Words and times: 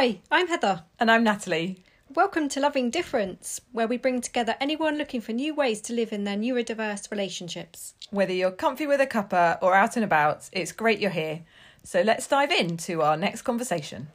Hi, 0.00 0.20
I'm 0.30 0.46
Heather. 0.46 0.84
And 1.00 1.10
I'm 1.10 1.24
Natalie. 1.24 1.82
Welcome 2.08 2.48
to 2.50 2.60
Loving 2.60 2.88
Difference, 2.88 3.60
where 3.72 3.88
we 3.88 3.96
bring 3.96 4.20
together 4.20 4.54
anyone 4.60 4.96
looking 4.96 5.20
for 5.20 5.32
new 5.32 5.56
ways 5.56 5.80
to 5.80 5.92
live 5.92 6.12
in 6.12 6.22
their 6.22 6.36
neurodiverse 6.36 7.10
relationships. 7.10 7.94
Whether 8.10 8.32
you're 8.32 8.52
comfy 8.52 8.86
with 8.86 9.00
a 9.00 9.08
cuppa 9.08 9.58
or 9.60 9.74
out 9.74 9.96
and 9.96 10.04
about, 10.04 10.48
it's 10.52 10.70
great 10.70 11.00
you're 11.00 11.10
here. 11.10 11.40
So 11.82 12.02
let's 12.02 12.28
dive 12.28 12.52
into 12.52 13.02
our 13.02 13.16
next 13.16 13.42
conversation. 13.42 14.06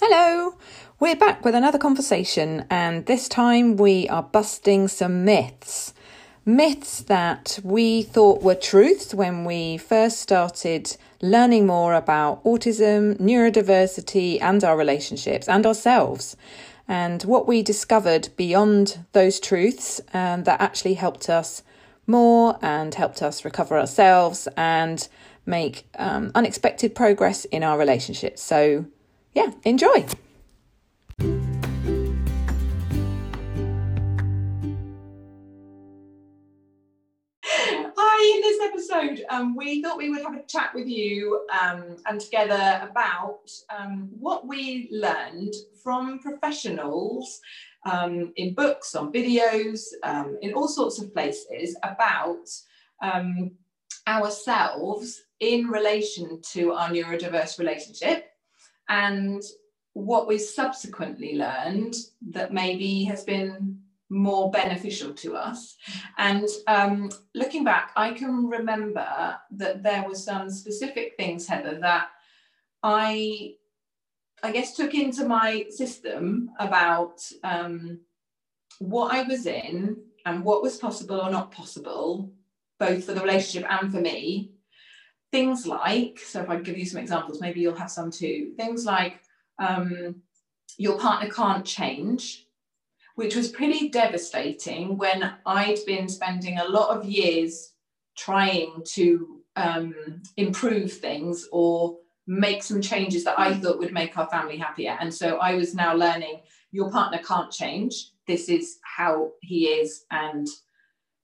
Hello, 0.00 0.54
we're 0.98 1.14
back 1.14 1.44
with 1.44 1.54
another 1.54 1.76
conversation, 1.76 2.64
and 2.70 3.04
this 3.04 3.28
time 3.28 3.76
we 3.76 4.08
are 4.08 4.22
busting 4.22 4.88
some 4.88 5.26
myths. 5.26 5.92
Myths 6.48 7.00
that 7.00 7.58
we 7.64 8.02
thought 8.02 8.40
were 8.40 8.54
truths 8.54 9.12
when 9.12 9.44
we 9.44 9.76
first 9.78 10.20
started 10.20 10.96
learning 11.20 11.66
more 11.66 11.92
about 11.92 12.44
autism, 12.44 13.16
neurodiversity, 13.18 14.40
and 14.40 14.62
our 14.62 14.76
relationships 14.76 15.48
and 15.48 15.66
ourselves. 15.66 16.36
And 16.86 17.20
what 17.24 17.48
we 17.48 17.64
discovered 17.64 18.28
beyond 18.36 19.04
those 19.10 19.40
truths 19.40 20.00
um, 20.14 20.44
that 20.44 20.60
actually 20.60 20.94
helped 20.94 21.28
us 21.28 21.64
more 22.06 22.60
and 22.62 22.94
helped 22.94 23.22
us 23.22 23.44
recover 23.44 23.76
ourselves 23.76 24.46
and 24.56 25.08
make 25.46 25.88
um, 25.98 26.30
unexpected 26.36 26.94
progress 26.94 27.44
in 27.46 27.64
our 27.64 27.76
relationships. 27.76 28.40
So, 28.40 28.84
yeah, 29.34 29.50
enjoy. 29.64 30.06
Um, 39.36 39.54
we 39.54 39.82
thought 39.82 39.98
we 39.98 40.10
would 40.10 40.22
have 40.22 40.34
a 40.34 40.42
chat 40.42 40.70
with 40.74 40.86
you 40.86 41.46
um, 41.60 41.96
and 42.06 42.20
together 42.20 42.80
about 42.88 43.50
um, 43.76 44.08
what 44.18 44.46
we 44.46 44.88
learned 44.90 45.52
from 45.82 46.18
professionals 46.20 47.40
um, 47.84 48.32
in 48.36 48.54
books, 48.54 48.94
on 48.94 49.12
videos, 49.12 49.80
um, 50.02 50.38
in 50.42 50.54
all 50.54 50.68
sorts 50.68 51.00
of 51.00 51.12
places 51.12 51.76
about 51.82 52.48
um, 53.02 53.52
ourselves 54.08 55.22
in 55.40 55.66
relation 55.66 56.40
to 56.52 56.72
our 56.72 56.88
neurodiverse 56.88 57.58
relationship 57.58 58.30
and 58.88 59.42
what 59.92 60.26
we 60.26 60.38
subsequently 60.38 61.36
learned 61.36 61.94
that 62.30 62.52
maybe 62.52 63.04
has 63.04 63.24
been 63.24 63.78
more 64.08 64.50
beneficial 64.50 65.12
to 65.14 65.34
us. 65.36 65.76
And 66.18 66.48
um, 66.66 67.10
looking 67.34 67.64
back, 67.64 67.92
I 67.96 68.12
can 68.12 68.46
remember 68.46 69.36
that 69.52 69.82
there 69.82 70.04
were 70.08 70.14
some 70.14 70.50
specific 70.50 71.14
things, 71.16 71.46
Heather, 71.46 71.78
that 71.80 72.08
I, 72.82 73.54
I 74.42 74.52
guess, 74.52 74.76
took 74.76 74.94
into 74.94 75.26
my 75.26 75.66
system 75.70 76.50
about 76.58 77.20
um, 77.42 78.00
what 78.78 79.14
I 79.14 79.22
was 79.22 79.46
in 79.46 79.96
and 80.24 80.44
what 80.44 80.62
was 80.62 80.76
possible 80.76 81.20
or 81.20 81.30
not 81.30 81.50
possible, 81.50 82.32
both 82.78 83.04
for 83.04 83.14
the 83.14 83.20
relationship 83.20 83.68
and 83.70 83.90
for 83.90 84.00
me. 84.00 84.52
Things 85.32 85.66
like, 85.66 86.20
so 86.20 86.42
if 86.42 86.48
I 86.48 86.56
give 86.56 86.78
you 86.78 86.86
some 86.86 87.00
examples, 87.00 87.40
maybe 87.40 87.60
you'll 87.60 87.74
have 87.74 87.90
some 87.90 88.10
too. 88.10 88.52
Things 88.56 88.84
like 88.84 89.20
um, 89.58 90.22
your 90.78 90.98
partner 90.98 91.28
can't 91.30 91.64
change 91.64 92.45
which 93.16 93.34
was 93.34 93.48
pretty 93.48 93.88
devastating 93.88 94.96
when 94.96 95.32
I'd 95.44 95.78
been 95.86 96.08
spending 96.08 96.58
a 96.58 96.68
lot 96.68 96.96
of 96.96 97.04
years 97.06 97.72
trying 98.16 98.82
to 98.92 99.40
um, 99.56 99.94
improve 100.36 100.92
things 100.92 101.48
or 101.50 101.96
make 102.26 102.62
some 102.62 102.82
changes 102.82 103.24
that 103.24 103.38
I 103.38 103.54
thought 103.54 103.78
would 103.78 103.92
make 103.92 104.16
our 104.18 104.28
family 104.28 104.58
happier. 104.58 104.98
And 105.00 105.12
so 105.12 105.38
I 105.38 105.54
was 105.54 105.74
now 105.74 105.94
learning 105.94 106.40
your 106.72 106.90
partner 106.90 107.18
can't 107.18 107.50
change. 107.50 108.10
This 108.26 108.50
is 108.50 108.78
how 108.82 109.32
he 109.40 109.68
is. 109.68 110.04
And 110.10 110.46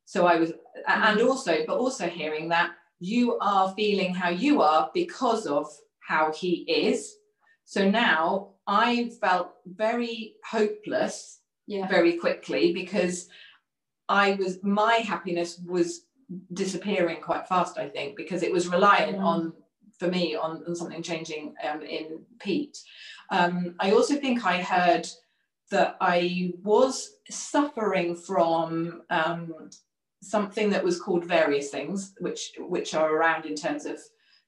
so 0.07 0.27
I 0.27 0.37
was, 0.37 0.53
and 0.89 1.21
also, 1.21 1.59
but 1.67 1.77
also 1.77 2.09
hearing 2.09 2.49
that 2.49 2.71
you 3.01 3.39
are 3.41 3.75
feeling 3.75 4.15
how 4.15 4.31
you 4.31 4.63
are 4.63 4.91
because 4.95 5.47
of 5.47 5.67
how 6.01 6.33
he 6.33 6.65
is. 6.69 7.17
So 7.65 7.91
now 7.91 8.53
I 8.67 9.11
felt 9.21 9.53
very 9.67 10.37
hopeless 10.49 11.41
yeah. 11.67 11.87
very 11.89 12.15
quickly 12.15 12.73
because 12.73 13.29
I 14.09 14.35
was 14.35 14.63
my 14.63 14.97
happiness 14.97 15.61
was 15.65 16.07
disappearing 16.53 17.21
quite 17.21 17.49
fast. 17.49 17.79
I 17.79 17.89
think 17.89 18.17
because 18.17 18.43
it 18.43 18.53
was 18.53 18.69
reliant 18.69 19.19
mm. 19.19 19.25
on 19.25 19.53
for 19.99 20.09
me 20.09 20.35
on, 20.35 20.63
on 20.67 20.75
something 20.75 21.03
changing 21.03 21.55
um, 21.69 21.83
in 21.83 22.21
Pete. 22.41 22.79
Um, 23.31 23.75
I 23.81 23.93
also 23.93 24.17
think 24.17 24.45
I 24.45 24.61
heard 24.61 25.07
that 25.71 25.97
I 26.01 26.53
was 26.63 27.17
suffering 27.31 28.15
from 28.15 29.03
um, 29.11 29.55
something 30.23 30.71
that 30.71 30.85
was 30.85 31.01
called 31.01 31.25
various 31.25 31.71
things, 31.71 32.15
which 32.21 32.53
which 32.59 32.95
are 32.95 33.15
around 33.15 33.47
in 33.47 33.55
terms 33.55 33.87
of 33.87 33.99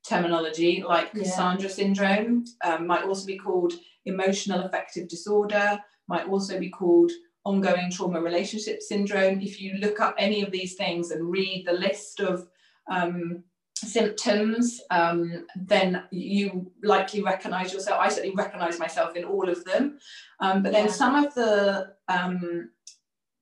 terminology, 0.07 0.85
like 0.87 1.11
yeah. 1.15 1.23
Cassandra 1.23 1.69
syndrome, 1.69 2.45
um, 2.65 2.87
might 2.87 3.05
also 3.05 3.27
be 3.27 3.39
called 3.39 3.73
emotional 4.05 4.65
affective 4.65 5.09
disorder, 5.09 5.79
might 6.09 6.29
also 6.29 6.59
be 6.59 6.71
called 6.71 7.11
ongoing 7.45 7.91
trauma 7.91 8.21
relationship 8.21 8.81
syndrome. 8.83 9.41
If 9.41 9.61
you 9.61 9.75
look 9.75 10.01
up 10.01 10.15
any 10.19 10.43
of 10.43 10.51
these 10.51 10.75
things 10.75 11.11
and 11.11 11.31
read 11.31 11.65
the 11.67 11.75
list 11.75 12.21
of 12.21 12.49
um, 12.91 13.45
symptoms, 13.77 14.81
um, 14.91 15.47
then 15.57 16.05
you 16.11 16.71
likely 16.83 17.23
recognize 17.23 17.73
yourself. 17.73 18.01
I 18.01 18.09
certainly 18.09 18.35
recognize 18.35 18.79
myself 18.79 19.17
in 19.17 19.25
all 19.25 19.49
of 19.49 19.65
them. 19.65 19.99
Um, 20.41 20.63
but 20.63 20.73
then 20.73 20.87
yeah. 20.87 20.93
some 20.93 21.15
of 21.15 21.35
the 21.35 21.93
um, 22.09 22.71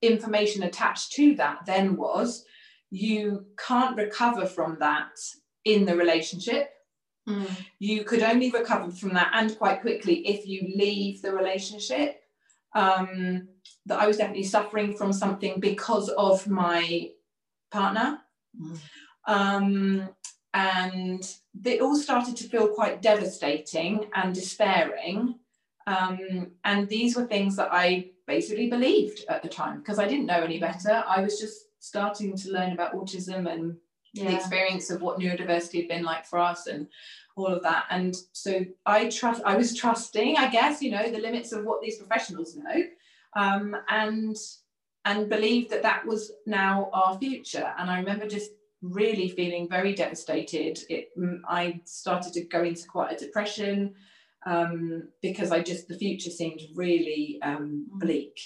information 0.01 0.65
attached 0.65 1.13
to 1.13 1.35
that 1.37 1.61
then 1.67 1.97
was 1.97 2.45
you 2.91 3.47
can't 3.57 3.97
recover 3.97 4.47
from 4.47 4.77
that 4.81 5.13
in 5.65 5.85
the 5.85 5.97
relationship. 5.97 6.71
Mm. 7.29 7.49
You 7.79 8.03
could 8.05 8.23
only 8.23 8.51
recover 8.51 8.91
from 8.91 9.15
that 9.15 9.31
and 9.35 9.57
quite 9.57 9.81
quickly 9.81 10.27
if 10.27 10.47
you 10.47 10.73
leave 10.77 11.23
the 11.23 11.33
relationship 11.33 12.22
um, 12.75 13.49
that 13.87 14.01
I 14.01 14.07
was 14.07 14.17
definitely 14.17 14.45
suffering 14.45 14.95
from 14.95 15.13
something 15.13 15.61
because 15.61 16.09
of 16.11 16.47
my 16.49 17.11
partner. 17.71 18.19
Mm. 18.61 18.79
Um, 19.27 20.09
and 20.55 21.35
it 21.65 21.81
all 21.81 21.97
started 21.97 22.37
to 22.37 22.49
feel 22.49 22.69
quite 22.69 23.03
devastating 23.03 24.07
and 24.15 24.35
despairing. 24.35 25.39
Um, 25.87 26.53
and 26.65 26.89
these 26.89 27.17
were 27.17 27.27
things 27.27 27.57
that 27.57 27.71
I 27.73 28.11
basically 28.27 28.69
believed 28.69 29.25
at 29.29 29.43
the 29.43 29.49
time 29.49 29.79
because 29.79 29.99
I 29.99 30.07
didn't 30.07 30.27
know 30.27 30.43
any 30.43 30.59
better. 30.59 31.03
I 31.07 31.23
was 31.23 31.41
just 31.41 31.67
starting 31.81 32.37
to 32.37 32.53
learn 32.53 32.73
about 32.73 32.95
autism 32.95 33.51
and 33.51 33.77
yeah. 34.13 34.31
the 34.31 34.37
experience 34.37 34.91
of 34.91 35.01
what 35.01 35.19
neurodiversity 35.19 35.81
had 35.81 35.89
been 35.89 36.05
like 36.05 36.27
for 36.27 36.39
us 36.39 36.67
and 36.67 36.87
all 37.37 37.47
of 37.47 37.63
that. 37.63 37.85
And 37.91 38.15
so 38.33 38.65
I 38.87 39.09
trust, 39.09 39.43
I 39.45 39.57
was 39.57 39.77
trusting, 39.77 40.37
I 40.37 40.51
guess, 40.51 40.83
you 40.83 40.91
know, 40.91 41.11
the 41.11 41.19
limits 41.19 41.53
of 41.53 41.65
what 41.65 41.81
these 41.81 41.99
professionals 41.99 42.57
know, 42.57 42.83
um, 43.37 43.77
and 43.89 44.37
and 45.05 45.29
believed 45.29 45.71
that 45.71 45.83
that 45.83 46.07
was 46.07 46.31
now 46.47 46.89
our 46.93 47.19
future. 47.19 47.73
And 47.77 47.91
I 47.91 47.99
remember 47.99 48.29
just 48.29 48.53
really 48.83 49.29
feeling 49.29 49.69
very 49.69 49.95
devastated. 49.95 50.79
It, 50.89 51.09
mm, 51.19 51.41
I 51.49 51.81
started 51.85 52.33
to 52.35 52.45
go 52.45 52.63
into 52.63 52.87
quite 52.87 53.13
a 53.13 53.25
depression 53.25 53.95
um, 54.47 55.09
because 55.21 55.51
I 55.51 55.61
just 55.61 55.89
the 55.89 55.99
future 55.99 56.31
seemed 56.31 56.61
really 56.75 57.41
um, 57.43 57.87
mm. 57.93 58.01
bleak 58.01 58.39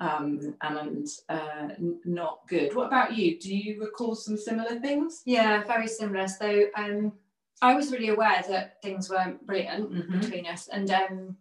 um, 0.00 0.54
and 0.60 1.06
uh, 1.28 1.68
not 2.04 2.40
good. 2.48 2.74
What 2.74 2.88
about 2.88 3.16
you? 3.16 3.38
Do 3.38 3.54
you 3.54 3.80
recall 3.80 4.14
some 4.14 4.36
similar 4.36 4.80
things? 4.80 5.22
Yeah, 5.24 5.64
very 5.64 5.86
similar. 5.86 6.28
So 6.28 6.64
um, 6.76 7.12
I 7.62 7.74
was 7.74 7.92
really 7.92 8.08
aware 8.08 8.42
that 8.48 8.82
things 8.82 9.08
weren't 9.08 9.46
brilliant 9.46 9.92
mm-hmm. 9.92 10.20
between 10.20 10.46
us, 10.46 10.68
and 10.68 10.90
um, 10.90 11.36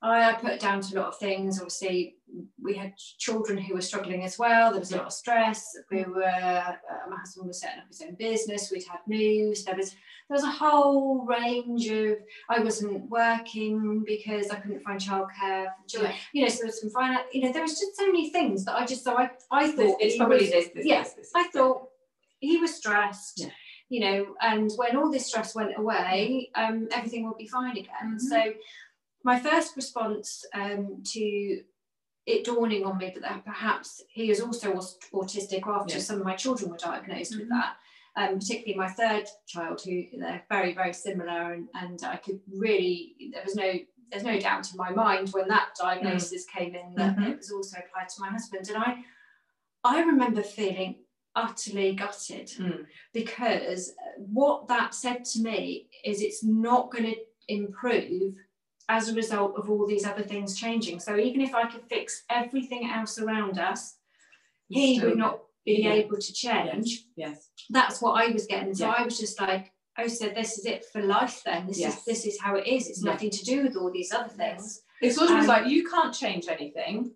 I 0.00 0.32
put 0.34 0.52
it 0.52 0.60
down 0.60 0.80
to 0.80 0.96
a 0.96 1.00
lot 1.00 1.08
of 1.08 1.18
things. 1.18 1.58
Obviously, 1.58 2.16
we 2.62 2.74
had 2.74 2.96
children 2.96 3.58
who 3.58 3.74
were 3.74 3.80
struggling 3.80 4.24
as 4.24 4.38
well. 4.38 4.70
There 4.70 4.78
was 4.78 4.92
a 4.92 4.96
lot 4.96 5.06
of 5.06 5.12
stress. 5.12 5.76
We 5.90 6.04
were, 6.04 6.22
uh, 6.24 6.72
my 7.10 7.16
husband 7.16 7.48
was 7.48 7.60
setting 7.60 7.80
up 7.80 7.88
his 7.88 8.02
own 8.02 8.14
business. 8.14 8.70
We'd 8.70 8.84
had 8.84 9.00
moves. 9.08 9.64
There 9.64 9.74
was 9.74 9.90
there 9.90 10.36
was 10.36 10.44
a 10.44 10.50
whole 10.50 11.24
range 11.24 11.88
of. 11.88 12.18
I 12.48 12.60
wasn't 12.60 13.10
working 13.10 14.04
because 14.06 14.50
I 14.50 14.56
couldn't 14.56 14.82
find 14.82 15.00
childcare 15.00 15.66
for 15.66 15.88
children. 15.88 16.12
You 16.32 16.42
know, 16.42 16.48
so 16.48 16.58
there 16.58 16.66
was 16.66 16.80
some 16.80 16.90
finance. 16.90 17.26
You 17.32 17.42
know, 17.42 17.52
there 17.52 17.62
was 17.62 17.78
just 17.78 17.96
so 17.96 18.06
many 18.06 18.30
things 18.30 18.64
that 18.66 18.76
I 18.76 18.86
just 18.86 19.02
so 19.02 19.18
I 19.18 19.30
I 19.50 19.72
thought 19.72 19.96
it's 20.00 20.16
probably 20.16 20.42
was, 20.42 20.50
this. 20.50 20.68
this 20.74 20.86
yes, 20.86 21.14
this, 21.14 21.32
this, 21.32 21.32
I 21.34 21.48
thought 21.48 21.88
he 22.38 22.58
was 22.58 22.74
stressed. 22.74 23.40
Yeah 23.40 23.50
you 23.90 24.00
know, 24.00 24.26
and 24.42 24.70
when 24.76 24.96
all 24.96 25.10
this 25.10 25.26
stress 25.26 25.54
went 25.54 25.76
away, 25.78 26.50
um, 26.54 26.88
everything 26.92 27.26
would 27.26 27.38
be 27.38 27.46
fine 27.46 27.76
again. 27.76 27.88
Mm-hmm. 28.04 28.18
So 28.18 28.52
my 29.24 29.38
first 29.38 29.76
response 29.76 30.44
um, 30.54 31.02
to 31.04 31.60
it 32.26 32.44
dawning 32.44 32.84
on 32.84 32.98
me 32.98 33.14
that 33.22 33.44
perhaps 33.44 34.02
he 34.10 34.30
is 34.30 34.40
also 34.40 34.74
autistic 35.14 35.66
after 35.66 35.94
Yeah. 35.94 36.00
some 36.00 36.18
of 36.20 36.24
my 36.26 36.36
children 36.36 36.70
were 36.70 36.76
diagnosed 36.76 37.34
with 37.38 37.46
Mhm. 37.46 37.50
that. 37.50 37.76
Um, 38.16 38.38
particularly 38.38 38.74
my 38.74 38.90
third 38.90 39.26
child, 39.46 39.80
who 39.82 40.04
they're 40.18 40.44
very, 40.50 40.74
very 40.74 40.92
similar, 40.92 41.52
and, 41.54 41.68
and 41.74 42.02
I 42.04 42.16
could 42.16 42.40
really 42.48 43.14
there 43.32 43.42
was 43.44 43.54
no 43.54 43.72
there's 44.10 44.24
no 44.24 44.38
doubt 44.40 44.70
in 44.70 44.76
my 44.78 44.90
mind 44.90 45.28
when 45.30 45.48
that 45.48 45.68
diagnosis 45.78 46.46
came 46.46 46.74
in 46.74 46.94
that 46.94 47.14
Mhm. 47.16 47.30
it 47.32 47.36
was 47.36 47.50
also 47.52 47.76
applied 47.78 48.08
to 48.08 48.20
my 48.20 48.28
husband, 48.30 48.68
and 48.68 48.78
I 48.78 49.04
I 49.84 50.02
remember 50.02 50.42
feeling 50.42 51.04
utterly 51.36 51.94
gutted 51.94 52.48
Mm. 52.48 52.86
because 53.12 53.94
what 54.16 54.66
that 54.68 54.94
said 54.94 55.24
to 55.26 55.40
me 55.42 55.88
is 56.04 56.20
it's 56.20 56.42
not 56.42 56.90
going 56.90 57.04
to 57.04 57.16
improve 57.48 58.34
as 58.88 59.08
a 59.08 59.14
result 59.14 59.54
of 59.56 59.68
all 59.70 59.86
these 59.86 60.06
other 60.06 60.22
things 60.22 60.58
changing. 60.58 60.98
So 61.00 61.16
even 61.16 61.40
if 61.40 61.54
I 61.54 61.68
could 61.70 61.82
fix 61.88 62.24
everything 62.30 62.88
else 62.90 63.18
around 63.18 63.58
us, 63.58 63.96
he 64.68 65.00
would 65.00 65.16
not 65.18 65.40
be 65.64 65.82
Yeah. 65.82 65.92
able 65.92 66.16
to 66.18 66.32
change. 66.32 67.04
Yes. 67.16 67.50
That's 67.70 68.00
what 68.00 68.12
I 68.22 68.30
was 68.30 68.46
getting. 68.46 68.74
So 68.74 68.86
Yeah. 68.86 68.94
I 68.98 69.02
was 69.02 69.18
just 69.18 69.38
like, 69.40 69.72
oh, 69.98 70.06
so 70.08 70.28
this 70.28 70.56
is 70.58 70.64
it 70.64 70.86
for 70.86 71.02
life 71.02 71.42
then. 71.44 71.66
This 71.66 71.78
Yes. 71.78 71.98
is 71.98 72.04
this 72.04 72.26
is 72.26 72.40
how 72.40 72.56
it 72.56 72.66
is. 72.66 72.88
It's 72.88 73.04
Yeah. 73.04 73.12
nothing 73.12 73.30
to 73.30 73.44
do 73.44 73.62
with 73.62 73.76
all 73.76 73.90
these 73.90 74.12
other 74.12 74.28
things. 74.30 74.82
It's 75.02 75.18
almost 75.18 75.42
Um, 75.42 75.46
like 75.46 75.66
you 75.66 75.88
can't 75.88 76.14
change 76.14 76.48
anything. 76.48 77.14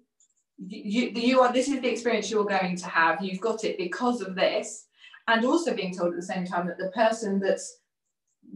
You, 0.58 0.82
you, 1.14 1.20
you 1.28 1.40
are. 1.40 1.52
This 1.52 1.68
is 1.68 1.80
the 1.80 1.88
experience 1.90 2.30
you're 2.30 2.44
going 2.44 2.76
to 2.76 2.86
have. 2.86 3.22
You've 3.24 3.40
got 3.40 3.64
it 3.64 3.76
because 3.78 4.20
of 4.20 4.34
this, 4.36 4.86
and 5.26 5.44
also 5.44 5.74
being 5.74 5.94
told 5.96 6.10
at 6.12 6.16
the 6.20 6.26
same 6.34 6.44
time 6.46 6.66
that 6.68 6.78
the 6.78 6.90
person 6.90 7.40
that's 7.40 7.80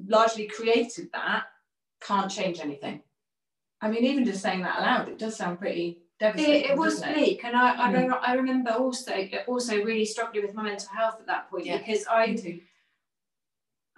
largely 0.07 0.47
created 0.47 1.11
that 1.13 1.45
can't 2.01 2.31
change 2.31 2.61
anything. 2.61 3.03
I 3.87 3.91
mean, 3.91 4.05
even 4.05 4.25
just 4.25 4.43
saying 4.43 4.63
that 4.63 4.79
aloud, 4.81 5.09
it 5.09 5.19
does 5.19 5.37
sound 5.37 5.59
pretty 5.59 5.99
devastating. 6.19 6.65
It, 6.65 6.71
it 6.71 6.77
was 6.77 7.01
it? 7.03 7.15
bleak, 7.15 7.45
and 7.45 7.55
I 7.57 7.67
I, 7.75 7.89
Mm. 7.89 7.93
remember, 7.95 8.19
I 8.31 8.33
remember 8.35 8.71
also 8.73 9.13
also 9.47 9.75
really 9.91 10.05
struggling 10.05 10.45
with 10.47 10.55
my 10.55 10.65
mental 10.65 10.89
health 10.99 11.17
at 11.21 11.27
that 11.27 11.51
point 11.51 11.67
Yeah. 11.67 11.79
because 11.79 12.07
I 12.07 12.35
too. 12.35 12.61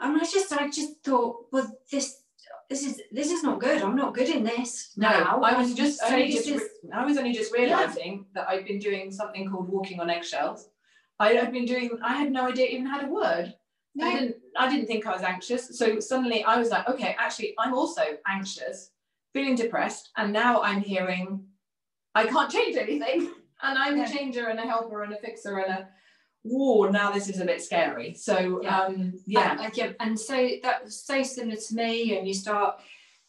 and 0.00 0.16
I 0.20 0.24
just 0.24 0.52
I 0.52 0.68
just 0.68 1.02
thought, 1.04 1.46
well, 1.52 1.68
this 1.90 2.22
this 2.70 2.82
is 2.86 3.00
this 3.18 3.30
is 3.36 3.42
not 3.42 3.60
good. 3.60 3.80
I'm 3.82 3.96
not 3.96 4.14
good 4.14 4.28
in 4.28 4.42
this 4.44 4.92
No, 4.96 5.08
now. 5.10 5.40
I 5.42 5.52
was 5.60 5.74
just 5.74 6.00
so 6.00 6.06
only 6.06 6.30
just 6.32 6.48
re- 6.48 6.90
I 6.92 7.04
was 7.04 7.16
only 7.16 7.32
just 7.32 7.52
realizing 7.52 8.26
that 8.34 8.48
I've 8.48 8.66
been 8.66 8.78
doing 8.78 9.10
something 9.10 9.50
called 9.50 9.68
walking 9.68 10.00
on 10.00 10.10
eggshells. 10.10 10.68
I 11.18 11.32
had 11.32 11.50
been 11.52 11.64
doing. 11.64 11.90
I 12.02 12.14
had 12.20 12.30
no 12.30 12.42
idea 12.50 12.66
it 12.66 12.72
even 12.72 12.86
had 12.86 13.04
a 13.04 13.08
word. 13.08 13.46
I 14.00 14.04
No. 14.04 14.10
didn't. 14.12 14.36
I 14.56 14.68
didn't 14.70 14.86
think 14.86 15.06
I 15.06 15.12
was 15.12 15.22
anxious. 15.22 15.62
So 15.80 15.98
suddenly 15.98 16.44
I 16.44 16.58
was 16.58 16.68
like, 16.70 16.86
okay, 16.88 17.16
actually, 17.18 17.54
I'm 17.58 17.74
also 17.74 18.02
anxious, 18.36 18.90
feeling 19.32 19.54
depressed, 19.56 20.10
and 20.16 20.32
now 20.32 20.62
I'm 20.62 20.80
hearing, 20.80 21.44
I 22.14 22.26
can't 22.26 22.50
change 22.50 22.76
anything, 22.76 23.30
and 23.62 23.78
I'm 23.78 23.98
Yeah. 23.98 24.04
a 24.04 24.08
changer 24.12 24.46
and 24.48 24.58
a 24.58 24.62
helper 24.62 25.02
and 25.02 25.12
a 25.12 25.18
fixer 25.18 25.58
and 25.58 25.72
a. 25.72 25.88
Whoa! 26.44 26.88
Now 26.88 27.10
this 27.10 27.28
is 27.28 27.40
a 27.40 27.44
bit 27.44 27.60
scary. 27.60 28.14
So 28.14 28.60
Yeah. 28.62 28.78
um, 28.80 29.12
yeah, 29.26 29.60
And, 29.60 29.76
yeah, 29.76 29.92
and 30.00 30.18
so 30.18 30.48
that 30.62 30.84
was 30.84 31.02
so 31.02 31.22
similar 31.22 31.56
to 31.56 31.74
me. 31.74 32.16
And 32.16 32.26
you 32.26 32.32
start 32.32 32.80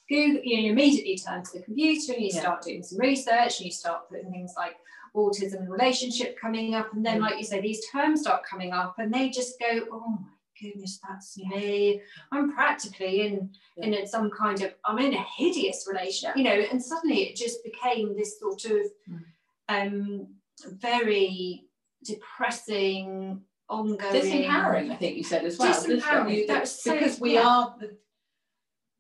Google, 0.07 0.42
you, 0.44 0.56
know, 0.57 0.63
you 0.63 0.72
immediately 0.72 1.18
turn 1.18 1.44
to 1.44 1.51
the 1.57 1.63
computer 1.63 2.13
and 2.13 2.22
you 2.22 2.30
Yeah. 2.34 2.40
start 2.42 2.62
doing 2.62 2.84
some 2.84 3.00
research 3.00 3.57
and 3.60 3.66
you 3.66 3.72
start 3.72 4.10
putting 4.10 4.31
things 4.31 4.54
like 4.56 4.75
autism 5.16 5.56
and 5.62 5.69
relationship 5.69 6.38
coming 6.40 6.75
up. 6.75 6.94
And 6.94 7.04
then, 7.06 7.18
Mm. 7.18 7.22
like 7.22 7.38
you 7.40 7.44
say, 7.44 7.60
these 7.62 7.84
terms 7.90 8.22
start 8.22 8.44
coming 8.44 8.72
up 8.74 8.98
and 9.00 9.12
they 9.13 9.30
just 9.30 9.60
go, 9.60 9.86
oh 9.92 10.07
my 10.12 10.18
goodness, 10.61 11.00
that's 11.07 11.38
me. 11.38 12.01
I'm 12.31 12.51
practically 12.53 13.21
in 13.27 13.51
in 13.77 13.94
a, 13.94 14.07
some 14.07 14.29
kind 14.31 14.61
of 14.61 14.73
I'm 14.85 15.00
in 15.00 15.13
a 15.13 15.23
hideous 15.38 15.85
relationship, 15.88 16.35
you 16.38 16.44
know, 16.44 16.51
and 16.71 16.81
suddenly 16.83 17.23
it 17.23 17.35
just 17.35 17.63
became 17.63 18.15
this 18.15 18.39
sort 18.39 18.65
of 18.65 18.81
Mm. 19.09 19.23
um 19.69 20.27
very 20.65 21.65
depressing 22.03 23.41
ongoing 23.69 24.13
disempowering. 24.21 24.91
I 24.91 24.95
think 24.95 25.17
you 25.17 25.23
said 25.23 25.45
as 25.45 25.57
well. 25.57 25.73
Disempowering, 25.73 26.35
You- 26.38 26.47
that 26.47 26.62
was 26.62 26.81
so- 26.81 26.94
because 26.94 27.19
we 27.19 27.33
yeah. 27.35 27.47
are 27.47 27.75
the. 27.79 27.97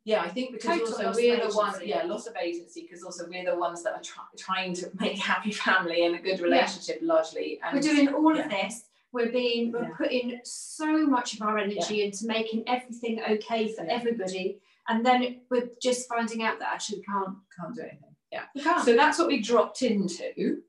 Yeah, 0.05 0.21
I 0.21 0.29
think 0.29 0.53
because 0.53 0.79
Total 0.79 1.07
also 1.07 1.21
we're 1.21 1.47
the 1.49 1.53
ones. 1.55 1.77
Yeah, 1.83 2.03
loss 2.03 2.25
of 2.25 2.35
agency 2.37 2.81
because 2.83 3.03
also 3.03 3.27
we're 3.29 3.45
the 3.45 3.57
ones 3.59 3.83
that 3.83 3.93
are 3.93 4.01
try, 4.01 4.23
trying 4.37 4.73
to 4.75 4.89
make 4.99 5.17
happy 5.19 5.51
family 5.51 6.05
and 6.05 6.15
a 6.15 6.19
good 6.19 6.39
relationship 6.39 6.99
largely. 7.01 7.59
And 7.63 7.75
we're 7.75 7.81
doing 7.81 8.07
all 8.13 8.35
yeah. 8.35 8.43
of 8.45 8.49
this 8.49 8.85
we're 9.11 9.31
being 9.31 9.71
we're 9.71 9.83
Yeah. 9.83 9.97
putting 9.97 10.39
so 10.43 11.05
much 11.05 11.33
of 11.33 11.41
our 11.41 11.57
energy 11.57 12.03
into 12.03 12.27
making 12.27 12.63
everything 12.67 13.21
okay 13.29 13.73
for 13.73 13.85
Yeah. 13.85 13.93
everybody 13.93 14.59
and 14.87 15.05
then 15.05 15.41
we're 15.49 15.69
just 15.81 16.09
finding 16.09 16.43
out 16.43 16.59
that 16.59 16.73
actually 16.73 16.99
we 16.99 17.03
can't 17.03 17.37
can't 17.57 17.75
do 17.75 17.81
anything. 17.81 18.15
Yeah. 18.31 18.81
So 18.83 18.95
that's 18.95 19.17
what 19.17 19.27
we 19.27 19.41
dropped 19.41 19.81
into. 19.81 20.61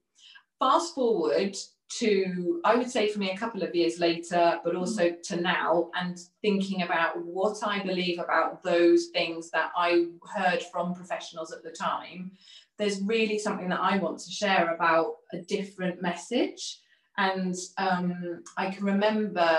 Fast 0.58 0.94
forward 0.94 1.56
to, 1.98 2.60
I 2.64 2.76
would 2.76 2.90
say 2.90 3.08
for 3.08 3.18
me, 3.18 3.30
a 3.30 3.36
couple 3.36 3.62
of 3.62 3.74
years 3.74 3.98
later, 3.98 4.60
but 4.62 4.74
mm. 4.74 4.78
also 4.78 5.14
to 5.24 5.40
now, 5.40 5.90
and 5.94 6.18
thinking 6.40 6.82
about 6.82 7.24
what 7.24 7.58
I 7.64 7.82
believe 7.82 8.18
about 8.18 8.62
those 8.62 9.06
things 9.06 9.50
that 9.50 9.72
I 9.76 10.06
heard 10.34 10.62
from 10.70 10.94
professionals 10.94 11.52
at 11.52 11.62
the 11.62 11.70
time. 11.70 12.32
There's 12.78 13.02
really 13.02 13.38
something 13.38 13.68
that 13.70 13.80
I 13.80 13.98
want 13.98 14.20
to 14.20 14.30
share 14.30 14.72
about 14.72 15.16
a 15.32 15.38
different 15.38 16.00
message. 16.00 16.78
And 17.20 17.54
um, 17.76 18.42
I 18.56 18.70
can 18.70 18.82
remember, 18.82 19.58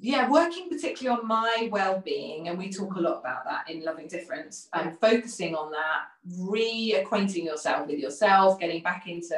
yeah, 0.00 0.28
working 0.28 0.68
particularly 0.68 1.20
on 1.20 1.28
my 1.28 1.68
well-being, 1.70 2.48
and 2.48 2.58
we 2.58 2.68
talk 2.68 2.96
a 2.96 3.00
lot 3.00 3.20
about 3.20 3.44
that 3.44 3.70
in 3.70 3.84
Loving 3.84 4.08
Difference, 4.08 4.68
and 4.72 4.98
focusing 4.98 5.54
on 5.54 5.70
that, 5.70 6.00
reacquainting 6.36 7.44
yourself 7.44 7.86
with 7.86 8.00
yourself, 8.00 8.58
getting 8.58 8.82
back 8.82 9.06
into 9.06 9.36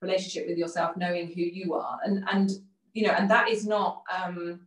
relationship 0.00 0.48
with 0.48 0.58
yourself, 0.58 0.96
knowing 0.96 1.28
who 1.28 1.42
you 1.42 1.74
are, 1.74 2.00
and 2.04 2.24
and 2.32 2.50
you 2.94 3.06
know, 3.06 3.12
and 3.12 3.30
that 3.30 3.48
is 3.48 3.64
not 3.64 4.02
um, 4.12 4.60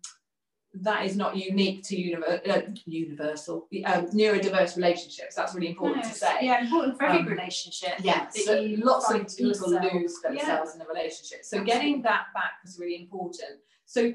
that 0.82 1.06
is 1.06 1.16
not 1.16 1.36
unique 1.36 1.84
to 1.84 1.96
univer- 1.96 2.48
uh, 2.50 2.62
universal 2.86 3.68
um, 3.86 4.06
neurodiverse 4.08 4.76
relationships. 4.76 5.36
That's 5.36 5.54
really 5.56 5.70
important 5.70 6.04
No, 6.04 6.10
to 6.10 6.16
say. 6.16 6.38
yeah 6.42 6.62
important 6.64 6.98
for 6.98 7.06
every 7.06 7.20
Um, 7.20 7.28
relationship 7.28 7.94
Yeah, 8.00 8.28
so 8.30 8.54
lots 8.78 9.10
of 9.12 9.28
people 9.28 9.46
yourself. 9.48 9.94
lose 9.94 10.16
Yeah. 10.24 10.30
themselves 10.30 10.76
in 10.76 10.82
a 10.82 10.86
relationship. 10.86 11.44
So 11.44 11.64
getting 11.64 12.02
that 12.04 12.26
back 12.34 12.54
was 12.64 12.78
really 12.80 13.02
important. 13.02 13.60
So 13.86 14.14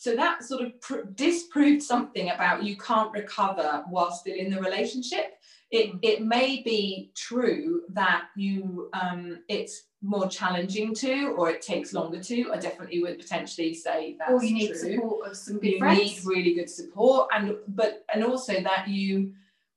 so 0.00 0.16
that 0.16 0.42
sort 0.42 0.62
of 0.62 0.80
pr- 0.80 1.02
disproved 1.14 1.82
something 1.82 2.30
about 2.30 2.64
you 2.64 2.74
can't 2.74 3.12
recover 3.12 3.84
while 3.90 4.10
still 4.10 4.34
in 4.34 4.50
the 4.50 4.58
relationship. 4.58 5.34
It, 5.70 5.94
it 6.00 6.22
may 6.22 6.62
be 6.62 7.12
true 7.14 7.82
that 7.90 8.22
you 8.34 8.88
um, 8.94 9.40
it's 9.48 9.88
more 10.00 10.26
challenging 10.26 10.94
to 10.94 11.34
or 11.36 11.50
it 11.50 11.60
takes 11.60 11.92
longer 11.92 12.18
to. 12.18 12.50
I 12.50 12.56
definitely 12.56 13.02
would 13.02 13.18
potentially 13.18 13.74
say 13.74 14.16
that 14.18 14.30
or 14.30 14.42
you 14.42 14.54
need 14.54 14.68
true 14.68 14.94
support 14.94 15.28
of 15.28 15.36
some 15.36 15.58
good 15.58 15.72
you 15.72 15.78
friends 15.78 15.98
need 15.98 16.20
really 16.24 16.54
good 16.54 16.70
support 16.70 17.28
and 17.34 17.56
but 17.68 18.02
and 18.14 18.24
also 18.24 18.54
that 18.54 18.88
you 18.88 19.34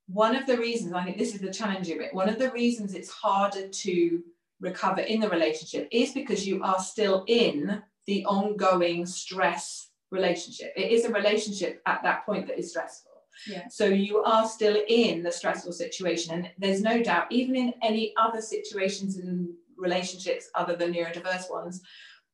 one 0.08 0.36
of 0.36 0.46
the 0.46 0.58
reasons 0.58 0.92
i 0.92 1.01
think 1.01 1.18
this 1.18 1.34
is 1.34 1.39
the 1.39 1.53
challenging 1.53 1.98
bit 1.98 2.13
one 2.13 2.27
of 2.27 2.38
the 2.38 2.51
reasons 2.51 2.94
it's 2.94 3.10
harder 3.10 3.70
to 3.70 4.22
recover 4.60 5.00
in 5.00 5.22
the 5.22 5.30
relationship 5.30 5.88
is 5.92 6.12
because 6.12 6.46
you 6.46 6.62
are 6.62 6.80
still 6.80 7.24
in 7.27 7.82
the 8.06 8.25
ongoing 8.25 9.06
stress 9.06 9.92
relationship. 10.13 10.72
It 10.77 10.91
is 10.91 11.05
a 11.05 11.12
relationship 11.12 11.82
at 11.86 12.01
that 12.03 12.25
point 12.25 12.48
that 12.48 12.60
is 12.60 12.70
stressful. 12.70 13.12
Yeah. 13.48 13.67
so 13.67 13.86
you 13.86 14.20
are 14.20 14.48
still 14.48 14.77
in 14.88 15.24
the 15.24 15.32
stressful 15.32 15.74
situation 15.74 16.36
and 16.36 16.51
there's 16.60 16.84
no 16.84 17.01
doubt 17.01 17.32
even 17.32 17.55
in 17.55 17.74
any 17.82 18.13
other 18.15 18.41
situations 18.41 19.17
in 19.17 19.51
relationships 19.75 20.51
other 20.53 20.75
than 20.75 20.93
neurodiverse 20.93 21.50
ones 21.50 21.82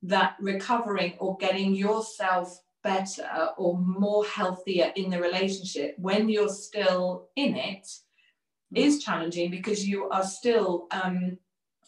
that 0.04 0.36
recovering 0.42 1.14
or 1.20 1.38
getting 1.38 1.74
yourself 1.74 2.60
better 2.84 3.50
or 3.58 3.78
more 3.78 4.26
healthier 4.26 4.92
in 4.98 5.10
the 5.10 5.22
relationship 5.22 5.96
when 6.00 6.28
you're 6.28 6.50
still 6.50 7.30
in 7.38 7.56
it 7.56 7.88
is 8.76 9.04
challenging 9.04 9.50
because 9.50 9.88
you 9.88 10.10
are 10.10 10.24
still 10.24 10.88
um, 10.92 11.38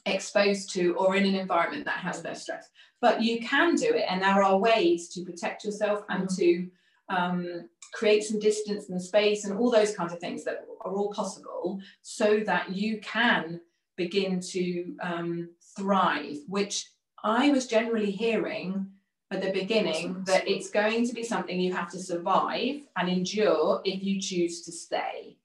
exposed 0.06 0.74
to 0.74 0.96
or 0.96 1.16
in 1.16 1.26
an 1.26 1.36
environment 1.36 1.86
that 1.86 2.00
has 2.00 2.22
their 2.22 2.36
stress. 2.36 2.70
But 3.02 3.22
you 3.22 3.40
can 3.40 3.76
do 3.76 3.94
it, 3.94 4.06
and 4.10 4.22
there 4.22 4.44
are 4.44 4.58
ways 4.58 5.10
to 5.10 5.24
protect 5.24 5.64
yourself 5.64 6.04
and 6.10 6.30
to 6.38 6.68
um, 7.10 7.70
create 7.94 8.24
some 8.24 8.40
distance 8.40 8.90
and 8.90 9.02
space 9.02 9.46
and 9.46 9.58
all 9.58 9.72
those 9.72 9.96
kinds 9.96 10.14
of 10.14 10.20
things 10.20 10.44
that 10.46 10.66
are 10.82 10.94
all 10.94 11.12
possible 11.14 11.80
so 12.02 12.40
that 12.46 12.72
you 12.72 13.00
can 13.02 13.60
begin 13.98 14.40
to 14.40 14.96
um, 15.02 15.50
thrive, 15.76 16.38
which 16.48 16.88
I 17.24 17.50
was 17.50 17.68
generally 17.68 18.12
hearing 18.12 18.88
at 19.30 19.42
the 19.42 19.52
beginning 19.52 20.24
that 20.26 20.48
it's 20.48 20.70
going 20.70 21.08
to 21.08 21.14
be 21.14 21.24
something 21.24 21.60
you 21.60 21.74
have 21.74 21.90
to 21.92 22.00
survive 22.00 22.82
and 22.98 23.10
endure 23.10 23.82
if 23.86 24.04
you 24.04 24.20
choose 24.20 24.62
to 24.64 24.72
stay. 24.72 25.38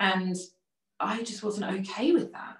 And 0.00 0.36
I 0.98 1.22
just 1.22 1.42
wasn't 1.42 1.72
okay 1.80 2.12
with 2.12 2.32
that. 2.32 2.56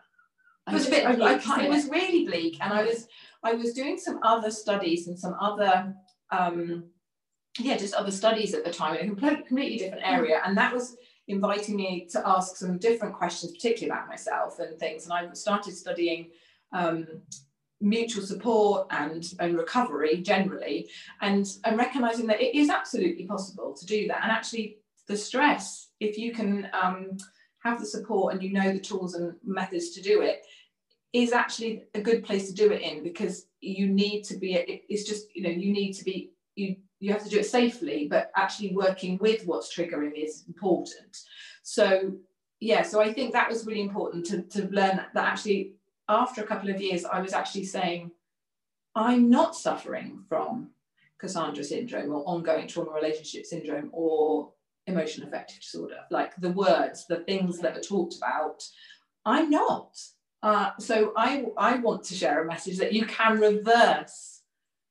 It 0.68 0.74
was 0.74 0.86
a 0.86 0.90
bit 0.90 1.06
I- 1.06 1.12
I 1.12 1.16
bleak, 1.16 1.42
can't- 1.42 1.62
it 1.62 1.68
was 1.70 1.88
really 1.88 2.24
bleak, 2.24 2.58
and 2.60 2.72
I 2.72 2.84
was 2.84 3.08
I 3.42 3.54
was 3.54 3.72
doing 3.74 3.98
some 3.98 4.20
other 4.22 4.50
studies 4.50 5.08
and 5.08 5.18
some 5.18 5.34
other 5.40 5.94
um, 6.30 6.84
yeah, 7.58 7.76
just 7.76 7.94
other 7.94 8.10
studies 8.10 8.54
at 8.54 8.64
the 8.64 8.72
time 8.72 8.96
in 8.96 9.04
a 9.04 9.08
completely, 9.08 9.42
completely 9.44 9.78
different 9.78 10.06
area, 10.06 10.40
and 10.44 10.56
that 10.56 10.72
was 10.72 10.96
inviting 11.28 11.76
me 11.76 12.06
to 12.10 12.26
ask 12.26 12.56
some 12.56 12.78
different 12.78 13.14
questions, 13.14 13.52
particularly 13.52 13.90
about 13.90 14.08
myself 14.08 14.58
and 14.58 14.78
things. 14.78 15.04
And 15.04 15.12
I 15.12 15.32
started 15.34 15.74
studying 15.74 16.30
um, 16.72 17.06
mutual 17.80 18.24
support 18.24 18.86
and, 18.90 19.22
and 19.40 19.56
recovery 19.58 20.22
generally, 20.22 20.88
and, 21.20 21.46
and 21.64 21.76
recognizing 21.76 22.26
that 22.28 22.40
it 22.40 22.56
is 22.56 22.70
absolutely 22.70 23.26
possible 23.26 23.74
to 23.74 23.84
do 23.86 24.08
that. 24.08 24.20
And 24.22 24.32
actually, 24.32 24.78
the 25.06 25.16
stress, 25.16 25.88
if 26.00 26.16
you 26.16 26.32
can 26.32 26.68
um, 26.72 27.18
have 27.64 27.80
the 27.80 27.86
support 27.86 28.34
and 28.34 28.42
you 28.42 28.52
know 28.52 28.72
the 28.72 28.80
tools 28.80 29.14
and 29.14 29.34
methods 29.44 29.90
to 29.90 30.02
do 30.02 30.22
it, 30.22 30.44
is 31.12 31.32
actually 31.32 31.84
a 31.94 32.00
good 32.00 32.24
place 32.24 32.48
to 32.48 32.54
do 32.54 32.72
it 32.72 32.82
in 32.82 33.02
because 33.02 33.46
you 33.60 33.88
need 33.88 34.22
to 34.24 34.36
be 34.36 34.54
it's 34.88 35.04
just 35.04 35.26
you 35.34 35.42
know 35.42 35.50
you 35.50 35.72
need 35.72 35.92
to 35.92 36.04
be 36.04 36.32
you 36.56 36.76
you 37.00 37.12
have 37.12 37.24
to 37.24 37.30
do 37.30 37.38
it 37.38 37.46
safely 37.46 38.06
but 38.08 38.30
actually 38.36 38.74
working 38.74 39.18
with 39.18 39.46
what's 39.46 39.74
triggering 39.74 40.12
is 40.14 40.44
important. 40.48 41.16
So 41.62 42.12
yeah 42.62 42.82
so 42.82 43.00
i 43.00 43.12
think 43.12 43.32
that 43.32 43.50
was 43.50 43.66
really 43.66 43.80
important 43.80 44.24
to, 44.24 44.42
to 44.42 44.68
learn 44.68 45.04
that 45.14 45.24
actually 45.24 45.74
after 46.08 46.42
a 46.42 46.46
couple 46.46 46.70
of 46.70 46.80
years 46.80 47.04
i 47.04 47.20
was 47.20 47.32
actually 47.32 47.64
saying 47.64 48.10
i'm 48.94 49.28
not 49.28 49.56
suffering 49.56 50.22
from 50.28 50.70
cassandra 51.18 51.64
syndrome 51.64 52.12
or 52.12 52.22
ongoing 52.24 52.68
trauma 52.68 52.92
relationship 52.92 53.44
syndrome 53.44 53.90
or 53.92 54.52
emotional 54.86 55.28
affective 55.28 55.60
disorder 55.60 56.00
like 56.10 56.34
the 56.36 56.50
words 56.50 57.06
the 57.06 57.20
things 57.20 57.58
that 57.58 57.76
are 57.76 57.82
talked 57.82 58.16
about 58.16 58.62
i'm 59.24 59.48
not 59.48 59.96
uh, 60.42 60.70
so 60.78 61.12
I, 61.16 61.44
I 61.56 61.76
want 61.76 62.02
to 62.04 62.14
share 62.14 62.42
a 62.42 62.46
message 62.46 62.78
that 62.78 62.92
you 62.92 63.06
can 63.06 63.38
reverse 63.38 64.42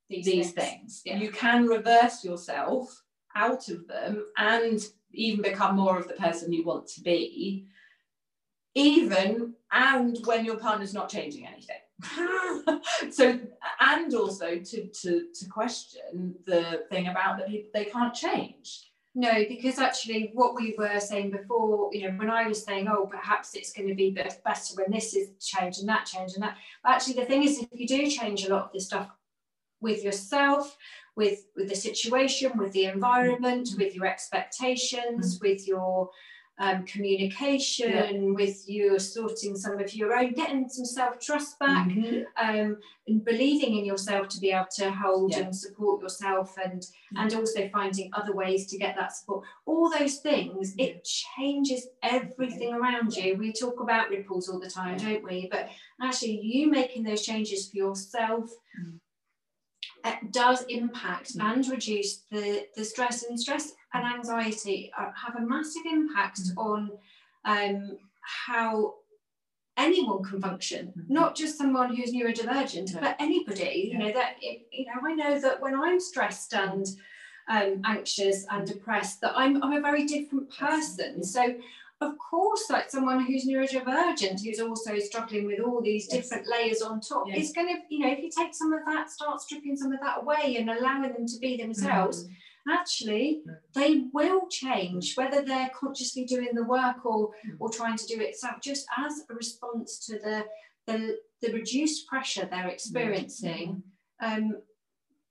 these, 0.10 0.26
these 0.26 0.52
things. 0.52 1.02
things. 1.02 1.02
Yeah. 1.06 1.18
You 1.18 1.30
can 1.30 1.68
reverse 1.68 2.24
yourself 2.24 3.04
out 3.36 3.68
of 3.70 3.88
them 3.88 4.26
and 4.38 4.80
even 5.14 5.42
become 5.42 5.76
more 5.76 5.98
of 5.98 6.08
the 6.08 6.14
person 6.14 6.54
you 6.54 6.64
want 6.64 6.88
to 6.88 7.02
be, 7.02 7.68
even 8.76 9.54
and 9.72 10.18
when 10.26 10.46
your 10.46 10.58
partner's 10.58 10.94
not 10.94 11.10
changing 11.10 11.46
anything. 11.48 11.76
so 13.12 13.40
and 13.80 14.14
also 14.16 14.58
to, 14.58 14.88
to 14.88 15.28
to 15.36 15.46
question 15.50 16.34
the 16.48 16.84
thing 16.90 17.08
about 17.08 17.38
that 17.38 17.48
people 17.48 17.70
they 17.76 17.86
can't 17.86 18.14
change 18.16 18.91
no, 19.14 19.46
because 19.50 19.78
actually, 19.78 20.32
what 20.34 20.56
we 20.56 20.74
were 20.78 21.00
saying 21.00 21.32
before, 21.32 21.90
you 21.94 22.04
know, 22.04 22.16
when 22.18 22.30
I 22.30 22.48
was 22.48 22.64
saying, 22.64 22.88
oh, 22.88 23.08
perhaps 23.08 23.56
it's 23.56 23.74
going 23.74 23.90
to 23.90 23.96
be 23.96 24.12
better 24.12 24.34
when 24.76 24.90
this 24.90 25.14
is 25.14 25.32
changed 25.40 25.80
and 25.80 25.90
that 25.90 26.06
change 26.06 26.34
and 26.34 26.44
that. 26.44 26.56
Actually, 26.86 27.16
the 27.16 27.26
thing 27.26 27.44
is, 27.44 27.60
if 27.60 27.68
you 27.74 27.88
do 27.88 28.10
change 28.10 28.46
a 28.46 28.54
lot 28.54 28.66
of 28.66 28.72
this 28.72 28.86
stuff 28.86 29.10
with 29.82 30.02
yourself, 30.04 30.78
with 31.18 31.46
with 31.58 31.68
the 31.68 31.76
situation, 31.76 32.58
with 32.58 32.72
the 32.72 32.86
environment, 32.86 33.70
with 33.78 33.94
your 33.94 34.06
expectations, 34.06 35.36
mm-hmm. 35.36 35.48
with 35.48 35.68
your 35.68 36.10
um, 36.62 36.86
communication, 36.86 37.90
yeah. 37.90 38.34
with 38.36 38.70
you 38.70 39.00
sorting 39.00 39.56
some 39.58 39.80
of 39.80 39.96
your 39.96 40.14
own, 40.14 40.34
getting 40.34 40.70
some 40.70 40.86
self 40.86 41.20
trust 41.20 41.58
back, 41.58 41.88
mm-hmm. 41.88 42.22
um, 42.38 42.78
and 43.08 43.26
believing 43.26 43.80
in 43.80 43.84
yourself 43.84 44.28
to 44.30 44.40
be 44.40 44.52
able 44.52 44.68
to 44.76 44.92
hold 44.92 45.32
yeah. 45.32 45.40
and 45.40 45.56
support 45.56 46.04
yourself, 46.04 46.56
and 46.64 46.82
mm-hmm. 46.84 47.18
and 47.18 47.34
also 47.34 47.68
finding 47.70 48.12
other 48.14 48.36
ways 48.36 48.68
to 48.68 48.78
get 48.78 48.96
that 48.96 49.12
support. 49.12 49.44
All 49.66 49.90
those 49.90 50.18
things, 50.18 50.74
mm-hmm. 50.74 50.82
it 50.82 51.04
changes 51.04 51.88
everything 52.04 52.76
around 52.76 53.16
you. 53.16 53.38
We 53.38 53.54
talk 53.54 53.80
about 53.80 54.10
ripples 54.10 54.48
all 54.48 54.60
the 54.60 54.70
time, 54.70 54.98
don't 54.98 55.24
we? 55.24 55.48
But 55.52 55.70
actually, 56.00 56.42
you 56.44 56.70
making 56.70 57.02
those 57.02 57.24
changes 57.24 57.72
for 57.72 57.78
yourself. 57.78 58.52
Mm. 58.80 59.00
It 60.04 60.32
does 60.32 60.64
impact 60.70 61.38
mm. 61.38 61.44
and 61.44 61.68
reduce 61.68 62.24
the, 62.32 62.66
the 62.76 62.84
stress 62.84 63.24
and 63.24 63.40
stress 63.40 63.74
and 63.94 64.06
anxiety 64.06 64.92
uh, 64.98 65.12
have 65.16 65.36
a 65.36 65.46
massive 65.46 65.84
impact 65.86 66.42
mm-hmm. 66.42 66.60
on 66.60 66.92
um, 67.46 67.98
how 68.22 68.96
anyone 69.78 70.24
can 70.24 70.42
function, 70.42 70.88
mm-hmm. 70.88 71.14
not 71.14 71.36
just 71.36 71.58
someone 71.58 71.96
who's 71.96 72.12
neurodivergent, 72.12 73.00
but 73.00 73.16
anybody. 73.20 73.90
Yeah. 73.92 73.94
You 73.94 73.98
know 74.00 74.14
that 74.14 74.36
it, 74.42 74.68
you 74.72 74.86
know 74.86 75.02
I 75.04 75.14
know 75.14 75.40
that 75.40 75.62
when 75.62 75.76
I'm 75.76 76.00
stressed 76.00 76.54
and 76.54 76.86
um, 77.50 77.82
anxious 77.86 78.46
and 78.50 78.66
depressed, 78.66 79.22
that 79.22 79.34
I'm 79.36 79.62
I'm 79.64 79.74
a 79.74 79.82
very 79.82 80.06
different 80.06 80.56
person. 80.56 81.24
So 81.24 81.56
of 82.02 82.18
course, 82.18 82.70
like 82.70 82.90
someone 82.90 83.26
who's 83.26 83.46
neurodivergent, 83.46 84.44
who's 84.44 84.60
also 84.60 84.98
struggling 84.98 85.46
with 85.46 85.60
all 85.60 85.82
these 85.82 86.08
yes. 86.12 86.30
different 86.30 86.48
layers 86.50 86.82
on 86.82 87.00
top, 87.00 87.26
yes. 87.28 87.50
is 87.50 87.54
going 87.54 87.68
to, 87.68 87.76
you 87.90 88.00
know, 88.00 88.12
if 88.12 88.20
you 88.20 88.30
take 88.36 88.54
some 88.56 88.74
of 88.74 88.80
that, 88.88 89.10
start 89.10 89.40
stripping 89.40 89.78
some 89.78 89.94
of 89.94 90.00
that 90.02 90.22
away 90.22 90.58
and 90.58 90.70
allowing 90.70 91.14
them 91.14 91.28
to 91.28 91.38
be 91.40 91.58
themselves, 91.58 92.26
mm 92.26 92.32
actually 92.70 93.42
they 93.74 94.04
will 94.14 94.48
change 94.50 95.16
whether 95.16 95.42
they're 95.42 95.72
consciously 95.76 96.26
doing 96.26 96.50
the 96.54 96.64
work 96.64 97.06
or 97.06 97.30
mm. 97.30 97.56
or 97.60 97.70
trying 97.70 97.98
to 97.98 98.06
do 98.06 98.20
it 98.20 98.36
so 98.36 98.50
just 98.62 98.86
as 98.98 99.24
a 99.30 99.34
response 99.34 100.06
to 100.06 100.20
the 100.20 100.44
the, 100.88 101.18
the 101.42 101.54
reduced 101.54 102.08
pressure 102.08 102.48
they're 102.50 102.68
experiencing 102.68 103.82
um, 104.22 104.58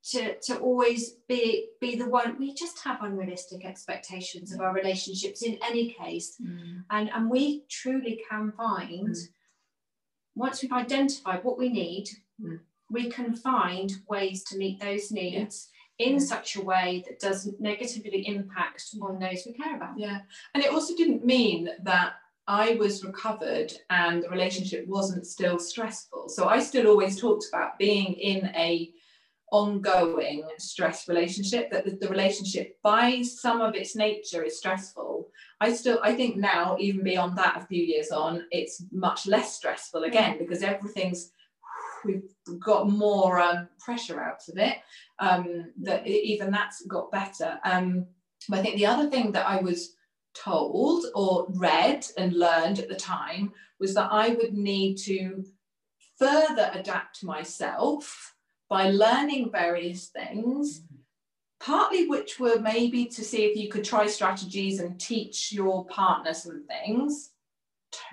to, 0.03 0.39
to 0.41 0.59
always 0.59 1.17
be 1.29 1.69
be 1.81 1.95
the 1.95 2.09
one 2.09 2.39
we 2.39 2.55
just 2.55 2.83
have 2.83 3.03
unrealistic 3.03 3.65
expectations 3.65 4.53
of 4.53 4.61
our 4.61 4.73
relationships 4.73 5.43
in 5.43 5.59
any 5.63 5.93
case 5.93 6.37
mm. 6.43 6.83
and 6.91 7.11
and 7.11 7.29
we 7.29 7.65
truly 7.69 8.23
can 8.29 8.51
find 8.57 9.09
mm. 9.09 9.29
once 10.35 10.63
we've 10.63 10.73
identified 10.73 11.45
what 11.45 11.59
we 11.59 11.69
need 11.69 12.09
mm. 12.43 12.59
we 12.91 13.11
can 13.11 13.37
find 13.37 13.93
ways 14.09 14.43
to 14.45 14.57
meet 14.57 14.81
those 14.81 15.11
needs 15.11 15.69
in 16.01 16.19
such 16.19 16.57
a 16.57 16.63
way 16.63 17.05
that 17.07 17.21
doesn't 17.21 17.61
negatively 17.61 18.27
impact 18.27 18.85
on 19.03 19.19
those 19.19 19.43
we 19.45 19.53
care 19.53 19.77
about. 19.77 19.99
Yeah. 19.99 20.21
And 20.55 20.65
it 20.65 20.73
also 20.73 20.97
didn't 20.97 21.27
mean 21.27 21.69
that 21.83 22.15
I 22.49 22.75
was 22.77 23.05
recovered 23.05 23.71
and 23.91 24.23
the 24.23 24.31
relationship 24.31 24.87
wasn't 24.89 25.27
still 25.27 25.59
stressful. 25.59 26.31
So 26.31 26.49
I 26.49 26.59
still 26.61 26.87
always 26.87 27.21
talked 27.21 27.45
about 27.53 27.79
being 27.79 28.15
in 28.15 28.47
a 28.57 28.91
ongoing 29.53 30.45
stress 30.59 31.09
relationship 31.09 31.71
that 31.71 31.85
the, 31.85 31.97
the, 32.01 32.09
relationship 32.09 32.77
by 32.83 33.21
some 33.23 33.61
of 33.61 33.75
its 33.75 33.97
nature 33.97 34.43
is 34.45 34.59
stressful 34.59 35.29
i 35.61 35.73
still 35.73 35.99
i 36.03 36.15
think 36.15 36.37
now 36.37 36.77
even 36.79 37.03
beyond 37.03 37.37
that 37.37 37.57
a 37.57 37.67
few 37.67 37.83
years 37.83 38.11
on 38.11 38.45
it's 38.51 38.85
much 38.93 39.27
less 39.27 39.57
stressful 39.57 40.05
again 40.05 40.39
because 40.39 40.63
everything's 40.63 41.33
we've 42.05 42.23
got 42.59 42.89
more 42.89 43.41
um, 43.41 43.69
pressure 43.79 44.21
out 44.21 44.43
of 44.49 44.59
it. 44.59 44.79
Um, 45.19 45.73
that 45.83 46.07
even 46.07 46.51
that's 46.51 46.85
got 46.87 47.13
better. 47.13 47.59
Um, 47.65 48.07
but 48.49 48.61
I 48.61 48.63
think 48.63 48.77
the 48.77 48.87
other 48.87 49.11
thing 49.11 49.33
that 49.33 49.47
I 49.47 49.61
was 49.61 49.95
told 50.35 51.05
or 51.15 51.47
read 51.51 52.07
and 52.17 52.33
learned 52.33 52.79
at 52.79 52.89
the 52.89 52.95
time 52.95 53.53
was 53.79 53.95
that 53.95 54.09
I 54.11 54.31
would 54.31 54.55
need 54.55 54.97
to 55.05 55.45
further 56.19 56.71
adapt 56.75 57.25
myself 57.25 58.35
by 58.71 58.91
learning 58.91 59.51
various 59.51 60.07
things. 60.07 60.83
Partly 61.59 62.09
which 62.09 62.41
were 62.41 62.59
maybe 62.59 63.05
to 63.05 63.23
see 63.23 63.45
if 63.45 63.55
you 63.55 63.69
could 63.69 63.85
try 63.85 64.07
strategies 64.07 64.81
and 64.81 64.99
teach 64.99 65.53
your 65.53 65.85
partner 65.87 66.33
some 66.33 66.65
things. 66.67 67.33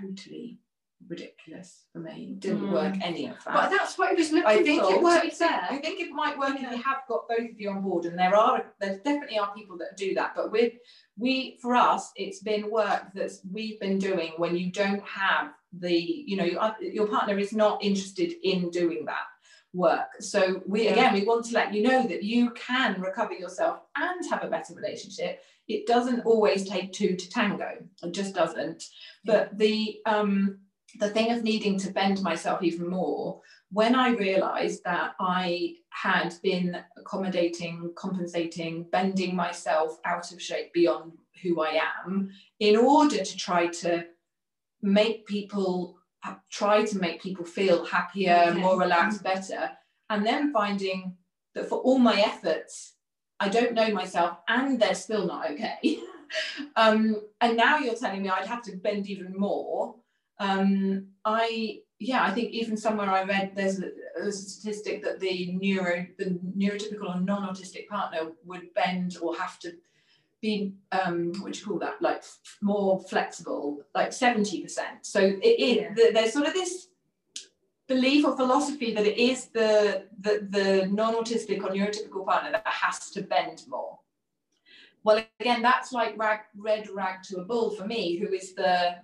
Totally 0.02 0.60
ridiculous 1.08 1.86
for 1.94 2.00
me. 2.00 2.36
Didn't 2.40 2.64
mm. 2.64 2.72
work 2.74 2.96
any 3.02 3.28
of 3.28 3.36
that. 3.46 3.54
But 3.54 3.70
that's 3.70 3.98
what 3.98 4.12
it 4.12 4.18
was 4.18 4.32
looking 4.32 4.48
I 4.48 4.64
think 4.64 4.84
for, 4.84 4.96
it 4.96 5.02
works 5.02 5.38
there. 5.38 5.68
I 5.70 5.78
think 5.78 6.02
it 6.02 6.12
might 6.12 6.38
work 6.38 6.56
yeah. 6.60 6.72
if 6.72 6.78
you 6.78 6.84
have 6.84 6.98
got 7.08 7.30
both 7.30 7.52
of 7.52 7.60
you 7.60 7.70
on 7.70 7.82
board, 7.82 8.06
and 8.06 8.20
there 8.20 8.36
are 8.36 8.66
there 8.82 8.98
definitely 8.98 9.40
are 9.40 9.54
people 9.56 9.78
that 9.78 9.96
do 9.96 10.14
that. 10.16 10.34
But 10.36 10.52
with 10.52 10.74
we 11.18 11.58
for 11.62 11.76
us, 11.76 12.12
it's 12.16 12.40
been 12.40 12.70
work 12.70 13.14
that 13.14 13.32
we've 13.50 13.80
been 13.80 14.00
doing 14.00 14.34
when 14.38 14.58
you 14.58 14.72
don't 14.72 15.04
have 15.04 15.52
the 15.72 15.94
you 15.94 16.36
know 16.36 16.44
your, 16.44 16.76
your 16.82 17.08
partner 17.08 17.38
is 17.38 17.54
not 17.54 17.82
interested 17.84 18.34
in 18.44 18.70
doing 18.72 19.06
that 19.06 19.26
work. 19.74 20.10
So 20.20 20.62
we 20.66 20.88
again 20.88 21.14
we 21.14 21.26
want 21.26 21.46
to 21.46 21.54
let 21.54 21.74
you 21.74 21.84
know 21.84 22.08
that 22.08 22.24
you 22.24 22.52
can 22.52 23.00
recover 23.02 23.34
yourself 23.34 23.82
and 23.96 24.30
have 24.30 24.44
a 24.44 24.50
better 24.50 24.74
relationship. 24.74 25.42
It 25.68 25.86
doesn't 25.86 26.22
always 26.22 26.68
take 26.68 26.94
two 26.94 27.16
to 27.16 27.30
tango. 27.30 27.78
It 28.02 28.14
just 28.14 28.34
doesn't. 28.34 28.84
But 29.26 29.58
the 29.58 30.00
um 30.06 30.60
the 31.00 31.10
thing 31.10 31.32
of 31.32 31.44
needing 31.44 31.78
to 31.80 31.92
bend 31.92 32.22
myself 32.22 32.64
even 32.64 32.90
more, 32.90 33.42
when 33.72 33.94
I 33.94 34.10
realized 34.12 34.84
that 34.86 35.16
I 35.20 35.76
had 35.90 36.34
been 36.42 36.78
accommodating, 36.96 37.92
compensating, 37.96 38.84
bending 38.92 39.36
myself 39.36 39.98
out 40.06 40.32
of 40.32 40.42
shape 40.42 40.72
beyond 40.74 41.12
who 41.44 41.62
I 41.62 41.82
am 42.06 42.30
in 42.60 42.78
order 42.78 43.24
to 43.24 43.38
try 43.38 43.68
to 43.68 44.06
make 44.82 45.26
people 45.26 45.97
try 46.50 46.84
to 46.86 47.00
make 47.00 47.22
people 47.22 47.46
feel 47.46 47.86
happier, 47.86 48.54
more 48.56 48.80
relaxed, 48.80 49.24
better, 49.24 49.72
and 50.10 50.26
then 50.26 50.52
finding 50.52 51.16
that 51.54 51.70
for 51.70 51.80
all 51.80 52.00
my 52.00 52.20
efforts, 52.22 52.94
I 53.40 53.50
don't 53.50 53.74
know 53.74 53.90
myself 53.94 54.38
and 54.48 54.80
they're 54.80 54.96
still 54.96 55.28
not 55.28 55.52
okay. 55.52 56.00
um, 56.76 57.22
and 57.42 57.58
now 57.58 57.78
you're 57.78 57.96
telling 57.96 58.24
me 58.24 58.30
I'd 58.30 58.48
have 58.48 58.64
to 58.64 58.76
bend 58.76 59.08
even 59.08 59.34
more. 59.38 59.96
Um, 60.40 61.08
I 61.26 61.80
yeah, 62.00 62.24
I 62.24 62.32
think 62.32 62.52
even 62.52 62.78
somewhere 62.78 63.10
I 63.10 63.24
read 63.24 63.54
there's 63.56 63.80
a, 63.80 63.90
a 64.22 64.32
statistic 64.32 65.04
that 65.04 65.20
the 65.20 65.52
neuro 65.54 66.06
the 66.18 66.40
neurotypical 66.56 67.16
or 67.16 67.20
non-autistic 67.20 67.88
partner 67.88 68.32
would 68.46 68.74
bend 68.76 69.18
or 69.22 69.36
have 69.36 69.58
to 69.60 69.74
be 70.42 70.74
um 70.92 71.34
what 71.40 71.54
do 71.54 71.60
you 71.60 71.66
call 71.66 71.80
that? 71.80 72.02
Like 72.02 72.18
f- 72.18 72.58
more 72.62 73.00
flexible 73.00 73.82
like 73.96 74.10
70% 74.10 74.70
so 75.02 75.20
it, 75.20 75.40
it 75.44 75.82
Yeah. 75.82 75.94
th- 75.94 76.14
there's 76.14 76.34
sort 76.34 76.48
of 76.48 76.54
this 76.54 76.88
belief 77.88 78.26
or 78.26 78.36
philosophy 78.36 78.94
that 78.94 79.06
it 79.06 79.18
is 79.18 79.46
the 79.48 80.04
the, 80.20 80.48
the 80.50 80.88
non-autistic 80.88 81.64
or 81.64 81.70
neurotypical 81.70 82.26
partner 82.26 82.52
that 82.52 82.68
has 82.68 83.10
to 83.12 83.22
bend 83.22 83.64
more. 83.68 84.00
Well 85.04 85.24
again 85.40 85.62
that's 85.62 85.92
like 85.94 86.18
rag, 86.18 86.42
red 86.56 86.90
rag 86.90 87.24
to 87.24 87.38
a 87.38 87.46
bull 87.46 87.72
for 87.72 87.86
me 87.88 88.18
who 88.18 88.28
is 88.34 88.54
the 88.54 88.96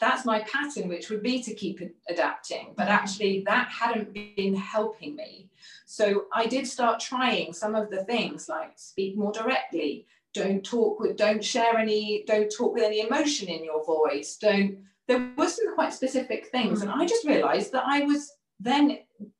that's 0.00 0.24
my 0.24 0.40
pattern 0.40 0.88
which 0.88 1.08
would 1.10 1.22
be 1.22 1.40
to 1.44 1.54
keep 1.54 1.80
adapting 2.08 2.74
but 2.76 2.88
actually 2.88 3.44
that 3.46 3.68
hadn't 3.68 4.12
been 4.12 4.54
helping 4.54 5.14
me. 5.16 5.48
So 5.86 6.24
i 6.34 6.46
did 6.46 6.66
start 6.66 6.98
trying 7.00 7.52
some 7.52 7.74
of 7.74 7.90
the 7.90 8.04
things 8.04 8.48
like 8.48 8.72
speak 8.76 9.16
more 9.16 9.32
directly 9.32 10.06
don't 10.34 10.64
talk 10.64 10.98
with 11.00 11.16
don't 11.16 11.44
share 11.44 11.76
any 11.76 12.24
don't 12.26 12.50
talk 12.50 12.74
with 12.74 12.84
any 12.84 13.00
emotion 13.00 13.48
in 13.48 13.64
your 13.64 13.84
voice. 13.84 14.36
Don't 14.40 14.78
there 15.08 15.32
were 15.36 15.48
some 15.48 15.74
quite 15.74 15.92
specific 15.92 16.46
things 16.48 16.80
and 16.80 16.90
i 16.90 17.04
just 17.04 17.26
realized 17.26 17.72
that 17.72 17.82
i 17.86 18.00
was 18.02 18.30
then 18.60 18.98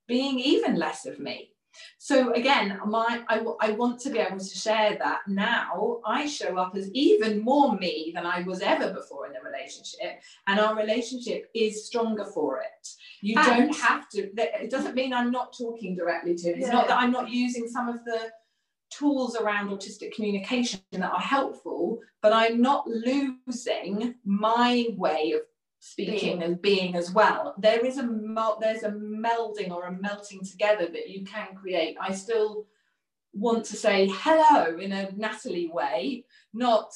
being 0.08 0.38
even 0.40 0.74
less 0.76 1.06
of 1.06 1.20
me. 1.20 1.50
So 1.98 2.32
again 2.34 2.78
my 2.86 3.22
I, 3.28 3.40
I 3.60 3.70
want 3.70 4.00
to 4.00 4.10
be 4.10 4.18
able 4.18 4.38
to 4.38 4.44
share 4.44 4.98
that 4.98 5.20
now 5.28 6.00
i 6.04 6.26
show 6.26 6.58
up 6.58 6.74
as 6.76 6.90
even 6.92 7.40
more 7.40 7.76
me 7.78 8.12
than 8.14 8.26
i 8.26 8.42
was 8.42 8.60
ever 8.60 8.92
before 8.92 9.26
in 9.26 9.32
the 9.32 9.40
relationship 9.40 10.20
and 10.48 10.60
our 10.60 10.74
relationship 10.76 11.48
is 11.54 11.86
stronger 11.86 12.24
for 12.26 12.60
it. 12.60 12.88
You 13.22 13.38
And- 13.38 13.46
don't 13.46 13.76
have 13.76 14.08
to 14.10 14.18
it 14.36 14.68
doesn't 14.70 14.94
mean 14.96 15.14
i'm 15.14 15.30
not 15.30 15.56
talking 15.56 15.94
directly 15.96 16.34
to 16.34 16.48
him 16.48 16.58
it's 16.58 16.66
Yeah. 16.66 16.74
not 16.74 16.88
that 16.88 16.98
i'm 16.98 17.12
not 17.12 17.30
using 17.30 17.66
some 17.68 17.88
of 17.88 18.04
the 18.04 18.30
tools 18.96 19.36
around 19.36 19.68
autistic 19.68 20.12
communication 20.12 20.80
that 20.92 21.12
are 21.12 21.20
helpful 21.20 21.98
but 22.20 22.32
i'm 22.32 22.60
not 22.60 22.86
losing 22.86 24.14
my 24.24 24.86
way 24.96 25.32
of 25.32 25.42
speaking 25.84 26.38
Being. 26.38 26.42
and 26.44 26.62
being 26.62 26.94
as 26.94 27.10
well. 27.10 27.56
There 27.58 27.84
is 27.84 27.98
a 27.98 28.02
there's 28.60 28.84
a 28.84 28.90
melding 28.90 29.72
or 29.72 29.86
a 29.86 29.92
melting 29.92 30.44
together 30.44 30.86
that 30.86 31.08
you 31.08 31.24
can 31.24 31.56
create. 31.56 31.96
I 32.00 32.14
still 32.14 32.66
want 33.32 33.64
to 33.64 33.76
say 33.76 34.08
hello 34.12 34.78
in 34.78 34.92
a 34.92 35.10
natalie 35.16 35.70
way 35.72 36.22
not 36.52 36.92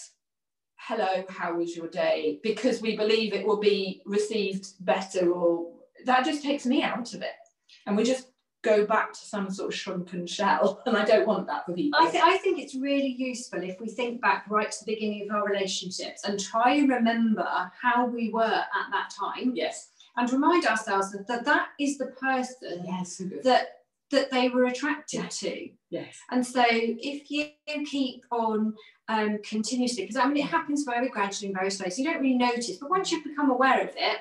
hello 0.77 1.25
how 1.31 1.57
was 1.57 1.75
your 1.75 1.89
day? 1.89 2.39
because 2.43 2.83
we 2.83 2.95
believe 2.95 3.33
it 3.33 3.47
will 3.47 3.59
be 3.59 4.03
received 4.05 4.67
better 4.81 5.33
or 5.33 5.73
that 6.05 6.27
just 6.27 6.43
takes 6.43 6.67
me 6.67 6.83
out 6.83 7.15
of 7.15 7.23
it. 7.23 7.41
And 7.87 7.97
we 7.97 8.05
just 8.05 8.29
go 8.71 8.87
back 8.95 9.09
to 9.13 9.21
some 9.33 9.47
sort 9.57 9.69
of 9.73 9.75
shrunken 9.81 10.27
shell 10.27 10.83
and 10.87 10.97
i 10.97 11.05
don't 11.05 11.27
want 11.27 11.47
that 11.47 11.65
for 11.65 11.73
people. 11.73 11.99
I, 12.03 12.11
th- 12.11 12.23
I 12.33 12.37
think 12.39 12.59
it's 12.63 12.75
really 12.75 13.15
useful 13.31 13.63
if 13.63 13.77
we 13.81 13.89
think 13.89 14.21
back 14.21 14.41
right 14.57 14.71
to 14.71 14.79
the 14.85 14.93
beginning 14.95 15.23
of 15.29 15.37
our 15.37 15.47
relationships 15.53 16.21
and 16.27 16.35
try 16.53 16.69
and 16.79 16.89
remember 16.99 17.49
how 17.85 17.99
we 18.07 18.25
were 18.39 18.43
at 18.81 18.87
that 18.95 19.09
time. 19.23 19.53
Yes. 19.55 19.77
And 20.19 20.31
remind 20.33 20.65
ourselves 20.67 21.07
that 21.13 21.45
that, 21.45 21.69
is 21.79 21.99
the 21.99 22.07
person 22.29 22.85
yes 22.93 23.21
that 23.45 23.65
that 24.11 24.31
they 24.31 24.49
were 24.55 24.67
attracted 24.73 25.21
Yeah. 25.25 25.29
to. 25.43 25.69
yes. 25.91 26.15
And 26.31 26.47
so 26.55 26.65
if 27.13 27.31
you 27.31 27.49
keep 27.97 28.25
on 28.31 28.75
um, 29.09 29.39
continuously, 29.43 30.03
because 30.05 30.17
I 30.17 30.27
mean, 30.29 30.39
it 30.45 30.51
happens 30.59 30.85
very 30.85 31.09
gradually 31.09 31.49
and 31.49 31.57
very 31.57 31.71
slowly, 31.71 31.91
so 31.91 31.99
you 32.03 32.09
don't 32.09 32.21
really 32.23 32.39
notice, 32.51 32.77
but 32.81 32.89
once 32.97 33.11
you've 33.11 33.25
become 33.25 33.51
aware 33.51 33.81
of 33.83 33.91
it, 33.97 34.19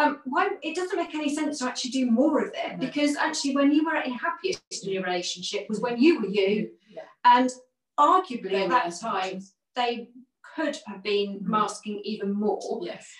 um, 0.00 0.20
why, 0.24 0.48
it 0.62 0.74
doesn't 0.74 0.96
make 0.96 1.14
any 1.14 1.34
sense 1.34 1.58
to 1.58 1.66
actually 1.66 1.90
do 1.90 2.10
more 2.10 2.42
of 2.44 2.52
it 2.54 2.78
because 2.78 3.16
actually 3.16 3.54
when 3.54 3.70
you 3.72 3.84
were 3.84 3.96
at 3.96 4.06
your 4.06 4.18
happiest 4.18 4.62
in 4.84 4.92
your 4.92 5.02
relationship 5.02 5.66
was 5.68 5.80
when 5.80 6.00
you 6.00 6.20
were 6.20 6.28
you. 6.28 6.70
Yeah. 6.88 7.02
And 7.24 7.50
arguably 7.98 8.50
They 8.50 8.64
at 8.64 8.70
that 8.70 8.98
time 9.00 9.42
they 9.74 10.08
could 10.54 10.78
have 10.86 11.02
been 11.02 11.40
Mhm. 11.40 11.46
masking 11.46 12.00
even 12.04 12.32
more. 12.32 12.80
Yes. 12.82 13.12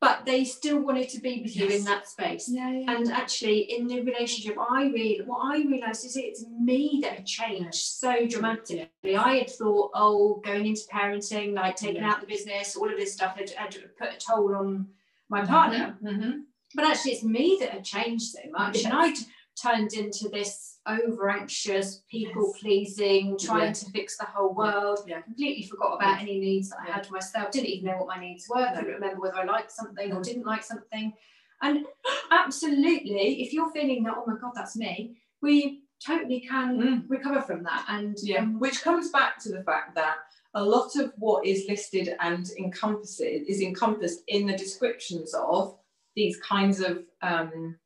But 0.00 0.26
they 0.26 0.44
still 0.44 0.80
wanted 0.80 1.08
to 1.10 1.20
be 1.20 1.40
with 1.42 1.56
you 1.56 1.68
in 1.68 1.84
that 1.84 2.06
space. 2.06 2.48
Yeah 2.48 2.70
yeah. 2.70 2.92
And 2.92 3.10
actually, 3.10 3.60
in 3.60 3.86
the 3.86 4.02
relationship, 4.02 4.56
I 4.58 4.84
really 4.86 5.22
what 5.24 5.40
I 5.52 5.56
realised 5.62 6.04
is 6.04 6.16
it's 6.16 6.44
me 6.46 7.00
that 7.02 7.12
had 7.14 7.26
changed 7.26 7.74
so 8.02 8.26
dramatically. 8.26 9.16
I 9.16 9.36
had 9.36 9.50
thought, 9.50 9.90
oh, 9.94 10.40
going 10.44 10.66
into 10.66 10.82
parenting, 10.92 11.54
like 11.54 11.76
taking 11.76 12.02
out 12.02 12.20
the 12.20 12.26
business, 12.26 12.76
all 12.76 12.90
of 12.90 12.98
this 12.98 13.14
stuff 13.14 13.36
had, 13.38 13.50
had 13.50 13.74
put 13.98 14.12
a 14.12 14.18
toll 14.18 14.54
on 14.54 14.88
my 15.28 15.44
partner. 15.44 15.98
Mhm. 16.02 16.42
But 16.74 16.84
actually, 16.84 17.12
it's 17.12 17.24
me 17.24 17.56
that 17.60 17.70
had 17.70 17.84
changed 17.84 18.26
so 18.32 18.40
much, 18.50 18.84
and 18.84 18.92
I'd 18.92 19.16
turned 19.60 19.94
into 19.94 20.28
this 20.28 20.80
over 20.86 21.30
anxious, 21.30 22.02
people 22.10 22.52
Yes. 22.52 22.60
pleasing, 22.60 23.38
trying 23.38 23.68
Yeah. 23.68 23.72
to 23.72 23.90
fix 23.90 24.18
the 24.18 24.26
whole 24.26 24.52
world. 24.54 24.98
Yeah. 25.06 25.22
Completely 25.22 25.62
forgot 25.64 25.94
about 25.94 26.20
any 26.20 26.38
needs 26.38 26.68
that 26.70 26.80
I 26.86 26.90
had 26.92 27.06
for 27.06 27.14
myself. 27.14 27.50
Didn't 27.52 27.68
even 27.68 27.86
know 27.86 27.96
what 27.98 28.08
my 28.08 28.20
needs 28.20 28.46
were. 28.48 28.68
Couldn't 28.74 28.92
remember 28.92 29.20
whether 29.20 29.38
I 29.38 29.44
liked 29.44 29.72
something 29.72 30.12
or 30.12 30.20
didn't 30.20 30.44
like 30.44 30.62
something. 30.62 31.14
And 31.62 31.86
absolutely, 32.30 33.42
if 33.42 33.52
you're 33.52 33.70
feeling 33.70 34.02
that, 34.04 34.14
oh 34.16 34.24
my 34.26 34.36
god, 34.38 34.52
that's 34.54 34.76
me, 34.76 35.16
we 35.40 35.84
totally 36.04 36.40
can 36.40 36.78
Mm. 36.78 37.04
recover 37.08 37.40
from 37.40 37.62
that. 37.62 37.86
And 37.88 38.16
Yeah, 38.22 38.40
um, 38.42 38.58
which 38.58 38.82
comes 38.82 39.10
back 39.10 39.38
to 39.44 39.48
the 39.50 39.64
fact 39.64 39.94
that 39.94 40.16
a 40.56 40.64
lot 40.64 40.96
of 40.96 41.12
what 41.18 41.44
is 41.46 41.66
listed 41.68 42.06
and 42.20 42.44
encompasses 42.58 43.46
is 43.52 43.60
encompassed 43.60 44.20
in 44.28 44.46
the 44.46 44.56
descriptions 44.56 45.34
of 45.34 45.76
these 46.18 46.36
kinds 46.40 46.80
of 46.80 46.94
um, 47.22 47.76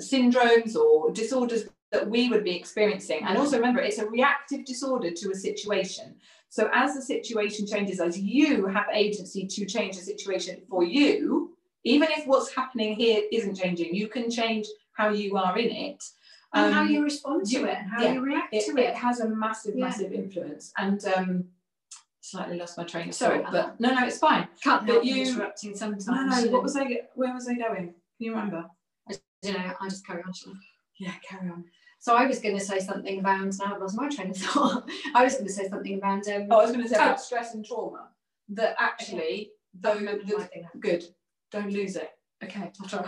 syndromes 0.00 0.74
or 0.76 1.12
disorders 1.12 1.62
that 1.92 2.08
we 2.10 2.28
would 2.28 2.42
be 2.42 2.56
experiencing. 2.56 3.20
And 3.24 3.38
also 3.38 3.56
remember, 3.56 3.80
it's 3.80 3.98
a 3.98 4.08
reactive 4.10 4.64
disorder 4.64 5.10
to 5.12 5.30
a 5.30 5.34
situation. 5.36 6.16
So 6.48 6.68
as 6.74 6.94
the 6.96 7.02
situation 7.02 7.64
changes, 7.66 8.00
as 8.00 8.18
you 8.18 8.66
have 8.66 8.86
agency 8.92 9.46
to 9.46 9.64
change 9.64 9.96
the 9.96 10.02
situation 10.02 10.62
for 10.68 10.82
you, 10.82 11.56
even 11.84 12.08
if 12.16 12.26
what's 12.26 12.52
happening 12.52 12.96
here 12.96 13.22
isn't 13.30 13.56
changing, 13.56 13.94
you 13.94 14.08
can 14.08 14.30
change 14.30 14.66
how 14.98 15.10
you 15.10 15.36
are 15.36 15.56
in 15.58 15.70
it. 15.70 16.02
and 16.56 16.72
how 16.72 16.82
Um, 16.82 16.88
you 16.88 17.02
respond 17.02 17.44
to 17.46 17.52
you- 17.58 17.66
it 17.66 17.76
and 17.78 17.90
how 17.90 18.02
yeah, 18.04 18.12
you 18.12 18.20
react 18.20 18.54
it, 18.54 18.64
to 18.66 18.76
it 18.76 18.90
it. 18.90 18.94
has 18.94 19.18
a 19.18 19.28
massive, 19.28 19.74
Yeah. 19.74 19.86
massive 19.86 20.12
influence. 20.12 20.72
And 20.78 21.04
um, 21.16 21.48
slightly 22.24 22.56
lost 22.56 22.78
my 22.78 22.84
train 22.84 23.08
of 23.10 23.14
Sorry 23.14 23.42
thought, 23.42 23.52
but 23.52 23.80
no, 23.80 23.92
no, 23.94 24.06
it's 24.06 24.18
fine. 24.18 24.48
Can't 24.62 24.88
help 24.88 25.04
you- 25.04 25.24
interrupting 25.26 25.76
sometimes. 25.76 26.06
No, 26.06 26.24
no, 26.24 26.50
what 26.50 26.62
was 26.62 26.74
I? 26.76 27.02
Where 27.14 27.34
was 27.34 27.46
I 27.48 27.54
going? 27.54 27.88
Can 27.88 27.94
you 28.18 28.32
remember? 28.32 28.64
you 29.42 29.52
know, 29.52 29.74
I 29.78 29.88
just 29.90 30.06
carry 30.06 30.22
on. 30.22 30.32
Yeah, 30.98 31.12
carry 31.28 31.50
on. 31.50 31.64
So 32.00 32.16
I 32.16 32.26
was 32.26 32.38
going 32.38 32.56
to 32.58 32.64
say 32.64 32.78
something 32.78 33.18
about 33.20 33.40
now 33.58 33.74
I've 33.74 33.80
lost 33.80 33.96
my 33.96 34.08
train 34.08 34.30
of 34.30 34.36
thought. 34.38 34.88
I 35.14 35.22
was 35.22 35.34
going 35.34 35.46
to 35.46 35.52
say 35.52 35.68
something 35.68 35.98
about 35.98 36.26
um, 36.28 36.46
Oh, 36.50 36.60
I 36.60 36.62
was 36.62 36.70
going 36.72 36.82
to 36.82 36.88
say 36.88 36.96
Oh. 36.98 37.02
about 37.04 37.20
stress 37.20 37.54
and 37.54 37.64
trauma. 37.64 38.08
That 38.48 38.74
actually, 38.78 39.50
though, 39.78 39.92
I 39.92 39.98
the- 39.98 40.64
good. 40.80 41.04
Don't 41.50 41.70
lose 41.70 41.96
it. 41.96 42.10
Okay, 42.42 42.72
I'll 42.80 42.88
try. 42.88 43.04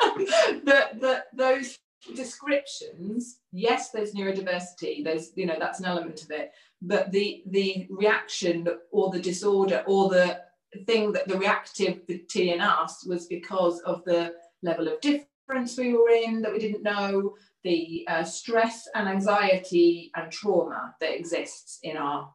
that 0.64 1.00
that 1.00 1.24
those 1.34 1.78
descriptions, 2.14 3.38
yes, 3.52 3.90
there's 3.90 4.12
neurodiversity. 4.14 5.02
There's 5.02 5.32
you 5.34 5.46
know 5.46 5.56
that's 5.58 5.80
an 5.80 5.86
element 5.86 6.22
of 6.22 6.30
it. 6.30 6.52
But 6.82 7.10
the 7.10 7.42
the 7.46 7.86
reaction 7.90 8.68
or 8.90 9.10
the 9.10 9.20
disorder 9.20 9.82
or 9.86 10.10
the 10.10 10.40
thing 10.86 11.12
that 11.12 11.26
the 11.26 11.34
reactivity 11.34 12.52
in 12.54 12.60
us 12.60 13.04
was 13.06 13.26
because 13.26 13.80
of 13.80 14.04
the 14.04 14.34
level 14.62 14.88
of 14.88 15.00
difference 15.00 15.78
we 15.78 15.94
were 15.94 16.10
in 16.10 16.42
that 16.42 16.52
we 16.52 16.58
didn't 16.58 16.82
know, 16.82 17.34
the 17.64 18.04
uh, 18.08 18.24
stress 18.24 18.88
and 18.94 19.08
anxiety 19.08 20.10
and 20.16 20.30
trauma 20.30 20.94
that 21.00 21.16
exists 21.16 21.78
in 21.82 21.96
our 21.96 22.32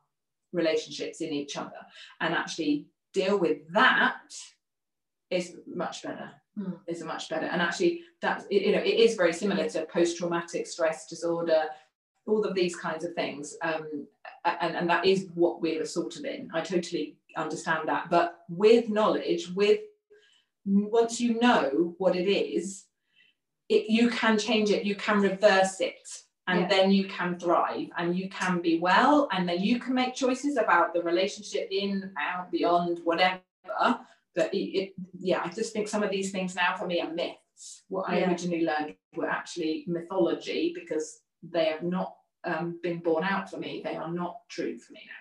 relationships 0.53 1.21
in 1.21 1.31
each 1.31 1.55
other, 1.55 1.71
and 2.19 2.33
actually 2.33 2.87
deal 3.13 3.37
with 3.37 3.59
that 3.73 4.21
is 5.29 5.55
much 5.67 6.03
better. 6.03 6.31
Hmm. 6.57 6.73
Is 6.85 7.01
much 7.01 7.29
better, 7.29 7.45
and 7.45 7.61
actually 7.61 8.01
that 8.21 8.45
you 8.51 8.73
know 8.73 8.79
it 8.79 8.99
is 8.99 9.15
very 9.15 9.31
similar 9.31 9.69
to 9.69 9.85
post-traumatic 9.85 10.67
stress 10.67 11.07
disorder, 11.07 11.63
all 12.27 12.43
of 12.43 12.55
these 12.55 12.75
kinds 12.75 13.03
of 13.03 13.13
things, 13.13 13.57
um, 13.61 14.07
and 14.45 14.75
and 14.75 14.89
that 14.89 15.05
is 15.05 15.27
what 15.33 15.61
we're 15.61 15.85
sort 15.85 16.15
of 16.17 16.25
in. 16.25 16.49
I 16.53 16.61
totally 16.61 17.17
understand 17.35 17.87
that, 17.87 18.09
but 18.09 18.41
with 18.49 18.89
knowledge, 18.89 19.49
with 19.49 19.79
once 20.65 21.19
you 21.19 21.39
know 21.39 21.95
what 21.97 22.15
it 22.15 22.29
is, 22.29 22.85
it, 23.69 23.89
you 23.89 24.09
can 24.09 24.37
change 24.37 24.69
it, 24.69 24.83
you 24.85 24.95
can 24.95 25.19
reverse 25.21 25.81
it, 25.81 26.07
and 26.47 26.61
Yeah. 26.61 26.67
then 26.67 26.91
you 26.91 27.05
can 27.05 27.39
thrive 27.39 27.87
and 27.97 28.15
you 28.17 28.29
can 28.29 28.61
be 28.61 28.79
well, 28.79 29.27
and 29.31 29.47
then 29.49 29.61
you 29.61 29.79
can 29.79 29.93
make 29.95 30.13
choices 30.13 30.57
about 30.57 30.93
the 30.93 31.01
relationship 31.01 31.67
in, 31.71 32.11
out, 32.19 32.51
beyond, 32.51 32.99
whatever. 33.03 33.41
But 34.35 34.53
it, 34.53 34.57
it, 34.79 34.93
yeah, 35.19 35.41
I 35.43 35.49
just 35.49 35.73
think 35.73 35.87
some 35.87 36.03
of 36.03 36.11
these 36.11 36.31
things 36.31 36.55
now 36.55 36.75
for 36.77 36.85
me 36.85 37.01
are 37.01 37.11
myths. 37.11 37.83
What 37.89 38.07
I 38.09 38.19
Yeah. 38.19 38.29
originally 38.29 38.63
learned 38.63 38.95
were 39.15 39.29
actually 39.29 39.85
mythology 39.87 40.73
because 40.73 41.21
they 41.43 41.65
have 41.65 41.83
not 41.83 42.15
um, 42.43 42.79
been 42.81 42.99
borne 42.99 43.23
out 43.23 43.49
for 43.49 43.57
me. 43.57 43.81
They 43.83 43.95
are 43.95 44.11
not 44.11 44.47
true 44.49 44.77
for 44.77 44.93
me 44.93 45.01
now. 45.05 45.11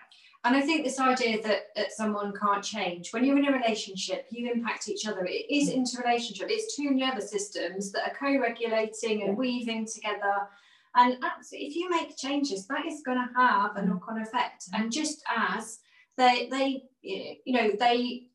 And 0.43 0.55
I 0.55 0.61
think 0.61 0.83
this 0.83 0.99
idea 0.99 1.39
that, 1.43 1.67
that 1.75 1.91
someone 1.91 2.33
can't 2.33 2.63
change, 2.63 3.13
when 3.13 3.23
you're 3.23 3.37
in 3.37 3.45
a 3.45 3.51
relationship, 3.51 4.25
you 4.31 4.51
impact 4.51 4.89
each 4.89 5.05
other. 5.05 5.23
It 5.25 5.45
is 5.51 5.69
interrelationship. 5.69 6.47
It's 6.49 6.75
two 6.75 6.89
nervous 6.91 7.29
systems 7.29 7.91
that 7.91 8.07
are 8.07 8.15
co-regulating 8.15 9.21
and 9.21 9.33
Yeah. 9.33 9.35
weaving 9.35 9.85
together. 9.85 10.47
And 10.95 11.23
if 11.51 11.75
you 11.75 11.91
make 11.91 12.17
changes, 12.17 12.65
that 12.67 12.87
is 12.87 13.03
going 13.03 13.19
to 13.19 13.29
have 13.35 13.75
a 13.75 13.85
knock-on 13.85 14.19
effect. 14.19 14.65
And 14.73 14.91
just 14.91 15.23
as 15.29 15.79
they, 16.17 16.49
they, 16.49 16.83
you 17.03 17.53
know, 17.53 17.71
they 17.79 18.30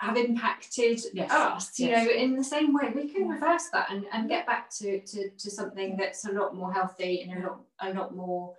have 0.00 0.16
impacted 0.16 0.98
Yes. 1.12 1.30
us, 1.30 1.78
you 1.78 1.88
Yes. 1.88 2.06
know, 2.06 2.12
in 2.12 2.34
the 2.34 2.42
same 2.42 2.72
way, 2.72 2.90
we 2.94 3.06
can 3.06 3.28
reverse 3.28 3.68
that 3.74 3.90
and, 3.90 4.06
and 4.12 4.30
get 4.30 4.46
back 4.46 4.70
to, 4.78 5.00
to, 5.00 5.28
to 5.28 5.50
something 5.50 5.94
that's 5.98 6.24
a 6.24 6.32
lot 6.32 6.54
more 6.56 6.72
healthy 6.72 7.20
and 7.20 7.44
a 7.44 7.46
lot, 7.46 7.60
a 7.80 7.92
lot 7.92 8.16
more 8.16 8.54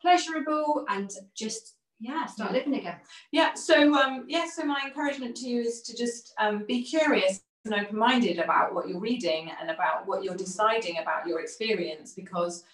pleasurable 0.00 0.86
and 0.88 1.10
just, 1.34 1.76
yeah, 1.98 2.24
start 2.24 2.52
Yeah. 2.52 2.58
living 2.58 2.76
again. 2.76 2.96
Yeah, 3.30 3.52
so 3.52 3.94
um, 3.94 4.24
yeah, 4.26 4.46
so 4.48 4.64
my 4.64 4.80
encouragement 4.86 5.36
to 5.36 5.48
you 5.48 5.60
is 5.60 5.82
to 5.82 5.94
just 5.94 6.32
um, 6.38 6.64
be 6.66 6.82
curious 6.82 7.42
and 7.66 7.74
open-minded 7.74 8.38
about 8.38 8.74
what 8.74 8.88
you're 8.88 8.98
reading 8.98 9.50
and 9.60 9.70
about 9.70 10.06
what 10.06 10.24
you're 10.24 10.34
deciding 10.34 10.96
about 10.96 11.26
your 11.26 11.40
experience 11.40 12.14
because 12.14 12.64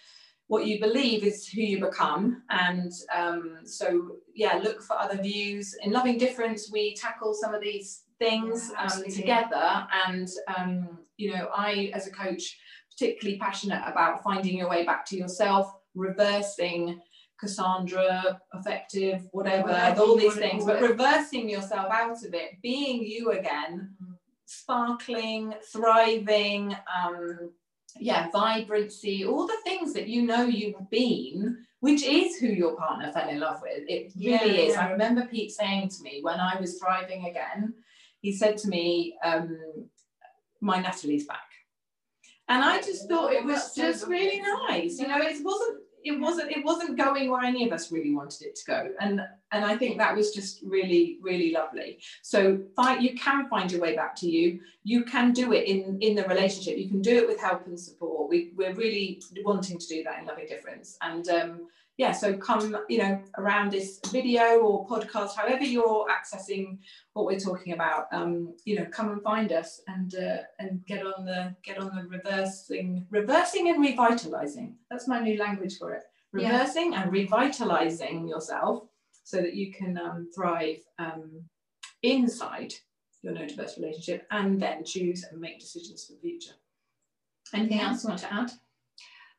what 0.47 0.65
you 0.65 0.79
believe 0.79 1.25
is 1.25 1.49
who 1.49 1.61
you 1.61 1.81
become 1.81 2.45
and 2.51 2.93
um, 3.13 3.59
so 3.65 4.13
yeah 4.37 4.61
look 4.63 4.83
for 4.83 4.97
other 4.97 5.21
views. 5.21 5.75
In 5.83 5.91
loving 5.93 6.19
difference 6.19 6.71
we 6.71 6.95
tackle 6.95 7.35
some 7.35 7.55
of 7.55 7.63
these 7.63 8.03
things 8.19 8.71
Yeah, 8.73 8.85
um, 8.87 9.05
together. 9.11 9.87
And 10.07 10.29
um, 10.57 10.99
you 11.17 11.33
know 11.35 11.49
i 11.55 11.91
as 11.95 12.07
a 12.07 12.11
coach 12.11 12.59
particularly 12.93 13.39
passionate 13.39 13.83
about 13.87 14.23
finding 14.23 14.57
your 14.57 14.69
way 14.69 14.85
back 14.85 15.05
to 15.07 15.17
yourself 15.17 15.73
reversing 15.95 17.01
cassandra 17.41 18.41
effective 18.55 19.19
whatever 19.33 19.69
Whatever 19.69 20.01
all 20.01 20.17
these 20.17 20.35
things 20.37 20.65
but 20.65 20.81
reversing 20.81 21.49
yourself 21.49 21.89
out 21.91 22.23
of 22.27 22.33
it 22.35 22.51
being 22.63 23.03
you 23.03 23.33
again 23.33 23.75
Mm-hmm. 24.03 24.13
sparkling 24.47 25.55
thriving 25.73 26.77
um, 26.97 27.51
yeah, 27.99 28.31
vibrancy, 28.31 29.25
all 29.25 29.47
the 29.47 29.57
things 29.65 29.93
that 29.95 30.09
you 30.09 30.23
know 30.23 30.45
you've 30.45 30.91
been, 30.91 31.65
which 31.87 32.03
is 32.03 32.37
who 32.39 32.49
your 32.49 32.75
partner 32.77 33.13
fell 33.13 33.29
in 33.29 33.39
love 33.39 33.61
with. 33.63 33.83
It 33.89 34.13
Yeah, 34.17 34.43
really 34.43 34.67
is. 34.67 34.75
yeah. 34.75 34.87
I 34.87 34.91
remember 34.91 35.27
Pete 35.27 35.53
saying 35.53 35.89
to 35.91 36.03
me 36.03 36.19
when 36.23 36.41
I 36.41 36.61
was 36.61 36.79
thriving 36.81 37.27
again, 37.27 37.75
he 38.21 38.33
said 38.33 38.59
to 38.59 38.69
me, 38.69 39.17
um, 39.23 39.57
My 40.61 40.81
Natalie's 40.81 41.27
back. 41.27 41.49
And 42.49 42.65
I 42.65 42.79
just 42.89 43.09
thought 43.09 43.33
it 43.33 43.45
was 43.45 43.75
just 43.75 44.07
really 44.09 44.41
nice. 44.41 44.99
You 44.99 45.07
know, 45.09 45.21
it 45.21 45.37
wasn't 45.45 45.79
it 46.07 46.21
wasn't 46.21 46.51
it 46.51 46.65
wasn't 46.65 46.97
going 46.97 47.31
where 47.31 47.43
any 47.43 47.67
of 47.67 47.73
us 47.73 47.91
really 47.91 48.15
wanted 48.15 48.43
it 48.43 48.57
to 48.57 48.65
go. 48.67 48.89
And 49.01 49.21
and 49.53 49.65
I 49.65 49.77
think 49.77 49.99
that 49.99 50.15
was 50.15 50.33
just 50.33 50.63
really, 50.63 51.19
really 51.23 51.53
lovely. 51.53 51.99
So 52.23 52.61
find 52.75 53.03
you 53.03 53.15
can 53.15 53.49
find 53.49 53.71
your 53.71 53.81
way 53.81 53.95
back 53.95 54.15
to 54.17 54.29
you 54.29 54.61
you 54.87 55.05
can 55.05 55.33
do 55.33 55.53
it 55.53 55.67
in 55.67 55.99
in 56.01 56.15
the 56.15 56.23
relationship 56.25 56.79
you 56.79 56.89
can 56.89 57.03
do 57.03 57.17
it 57.17 57.27
with 57.27 57.41
help 57.41 57.67
and 57.67 57.79
support 57.79 58.31
we, 58.31 58.53
we're 58.57 58.75
really 58.75 59.21
wanting 59.45 59.79
to 59.79 59.87
do 59.87 60.05
that 60.05 60.21
in 60.21 60.27
loving 60.27 60.47
difference 60.47 60.97
and 61.03 61.29
um 61.29 61.67
yeah 61.99 62.13
so 62.13 62.37
come 62.37 62.77
you 62.89 62.99
know 62.99 63.21
around 63.39 63.71
this 63.73 64.01
video 64.13 64.59
or 64.61 64.87
podcast 64.87 65.35
however 65.37 65.65
you're 65.65 66.07
accessing 66.17 66.79
what 67.15 67.25
we're 67.27 67.39
talking 67.39 67.73
about 67.73 68.07
um 68.13 68.55
you 68.65 68.77
know 68.79 68.85
come 68.87 69.11
and 69.13 69.23
find 69.23 69.51
us 69.53 69.81
and 69.89 70.15
uh, 70.15 70.39
and 70.59 70.85
get 70.87 71.05
on 71.07 71.25
the 71.25 71.55
get 71.63 71.79
on 71.79 71.91
the 71.97 72.05
reversing 72.09 73.07
reversing 73.11 73.69
and 73.71 73.81
revitalizing 73.81 74.77
that's 74.91 75.09
my 75.09 75.21
new 75.21 75.39
language 75.39 75.79
for 75.79 75.93
it 75.93 76.03
Yeah. 76.35 76.51
reversing 76.53 76.95
and 76.95 77.11
revitalizing 77.13 78.29
yourself 78.29 78.85
so 79.25 79.39
that 79.39 79.55
you 79.55 79.73
can 79.73 79.97
um, 79.99 80.29
thrive 80.35 80.81
um, 80.99 81.25
inside 82.03 82.73
your 83.23 83.33
neurodiverse 83.35 83.77
relationship 83.79 84.27
and 84.31 84.61
then 84.61 84.85
choose 84.85 85.25
and 85.25 85.41
make 85.41 85.59
decisions 85.59 86.05
for 86.05 86.13
the 86.13 86.21
future. 86.21 86.55
Anything 87.55 87.79
Yeah. 87.79 87.89
else 87.89 88.05
you 88.05 88.09
want 88.11 88.21
to 88.21 88.33
add? 88.33 88.51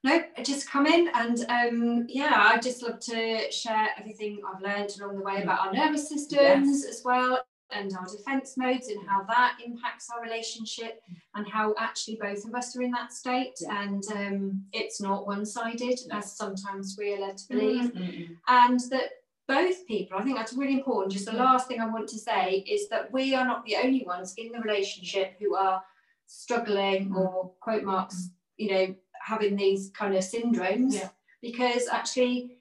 No, 0.07 0.23
just 0.43 0.69
come 0.69 0.85
in 0.85 1.09
and 1.13 1.45
um, 1.49 2.05
yeah, 2.07 2.33
I'd 2.49 2.61
just 2.61 2.81
love 2.81 2.99
to 3.01 3.51
share 3.51 3.87
everything 3.99 4.39
I've 4.47 4.61
learned 4.61 4.91
along 4.99 5.17
the 5.17 5.23
way 5.23 5.41
about 5.43 5.59
our 5.67 5.73
nervous 5.73 6.07
systems 6.07 6.85
as 6.85 7.01
well 7.03 7.41
and 7.71 7.91
our 7.99 8.05
defense 8.05 8.55
modes 8.57 8.87
and 8.87 9.05
how 9.09 9.23
that 9.23 9.57
impacts 9.65 10.09
our 10.09 10.21
relationship 10.21 11.01
and 11.35 11.45
how 11.45 11.75
actually 11.77 12.17
both 12.21 12.45
of 12.45 12.55
us 12.55 12.73
are 12.77 12.81
in 12.83 12.91
that 12.91 13.11
state 13.11 13.55
Yeah. 13.59 13.81
and 13.83 14.03
um, 14.15 14.63
it's 14.71 15.01
not 15.01 15.27
one-sided 15.27 15.99
No. 16.07 16.17
as 16.19 16.31
sometimes 16.37 16.95
we're 16.97 17.19
led 17.19 17.37
to 17.39 17.47
believe 17.49 17.91
Mm-mm. 17.91 18.27
and 18.47 18.79
that 18.91 19.09
both 19.49 19.85
people, 19.87 20.17
I 20.17 20.23
think 20.23 20.37
that's 20.37 20.53
really 20.53 20.75
important. 20.75 21.11
Just 21.13 21.25
the 21.25 21.31
Mm. 21.31 21.39
last 21.39 21.67
thing 21.67 21.81
I 21.81 21.87
want 21.87 22.07
to 22.09 22.17
say 22.17 22.63
is 22.75 22.87
that 22.89 23.11
we 23.11 23.35
are 23.35 23.45
not 23.45 23.65
the 23.65 23.75
only 23.83 24.03
ones 24.05 24.33
in 24.37 24.51
the 24.53 24.59
relationship 24.59 25.35
who 25.39 25.55
are 25.55 25.83
struggling 26.25 27.09
Mm. 27.09 27.15
or 27.17 27.51
quote 27.61 27.83
marks, 27.83 28.29
you 28.57 28.71
know, 28.71 28.95
having 29.21 29.55
these 29.55 29.91
kind 29.91 30.15
of 30.15 30.23
syndromes. 30.23 30.93
Yeah. 30.93 31.09
Because 31.41 31.87
actually, 31.87 32.59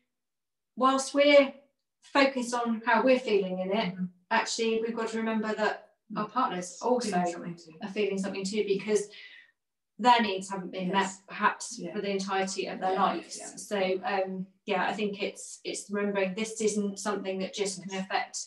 whilst 0.76 1.14
we're 1.14 1.52
focused 2.02 2.54
on 2.54 2.82
how 2.84 3.02
we're 3.02 3.18
feeling 3.18 3.58
in 3.60 3.72
it, 3.72 3.94
Mhm. 3.94 4.08
actually 4.30 4.80
we've 4.80 4.94
got 4.96 5.08
to 5.08 5.18
remember 5.18 5.52
that 5.54 5.82
Mm. 6.12 6.20
our 6.20 6.28
partners 6.28 6.78
also 6.82 7.20
Feeling 7.24 7.58
are 7.82 7.88
feeling 7.88 8.18
something 8.18 8.44
too 8.44 8.64
because 8.64 9.08
their 9.98 10.20
needs 10.20 10.48
haven't 10.50 10.70
been 10.70 10.88
Yes. 10.90 10.92
met 10.92 11.26
perhaps 11.26 11.78
Yeah. 11.78 11.92
for 11.92 12.00
the 12.00 12.10
entirety 12.10 12.66
of 12.66 12.78
their 12.78 12.92
Yeah, 12.92 13.02
lives 13.02 13.66
so 13.68 14.00
um 14.04 14.46
yeah 14.66 14.86
i 14.86 14.92
think 14.92 15.20
it's 15.22 15.58
it's 15.64 15.90
remembering 15.90 16.34
this 16.34 16.60
isn't 16.60 16.98
something 17.00 17.38
that 17.40 17.54
just 17.54 17.82
can 17.82 17.98
affect 17.98 18.46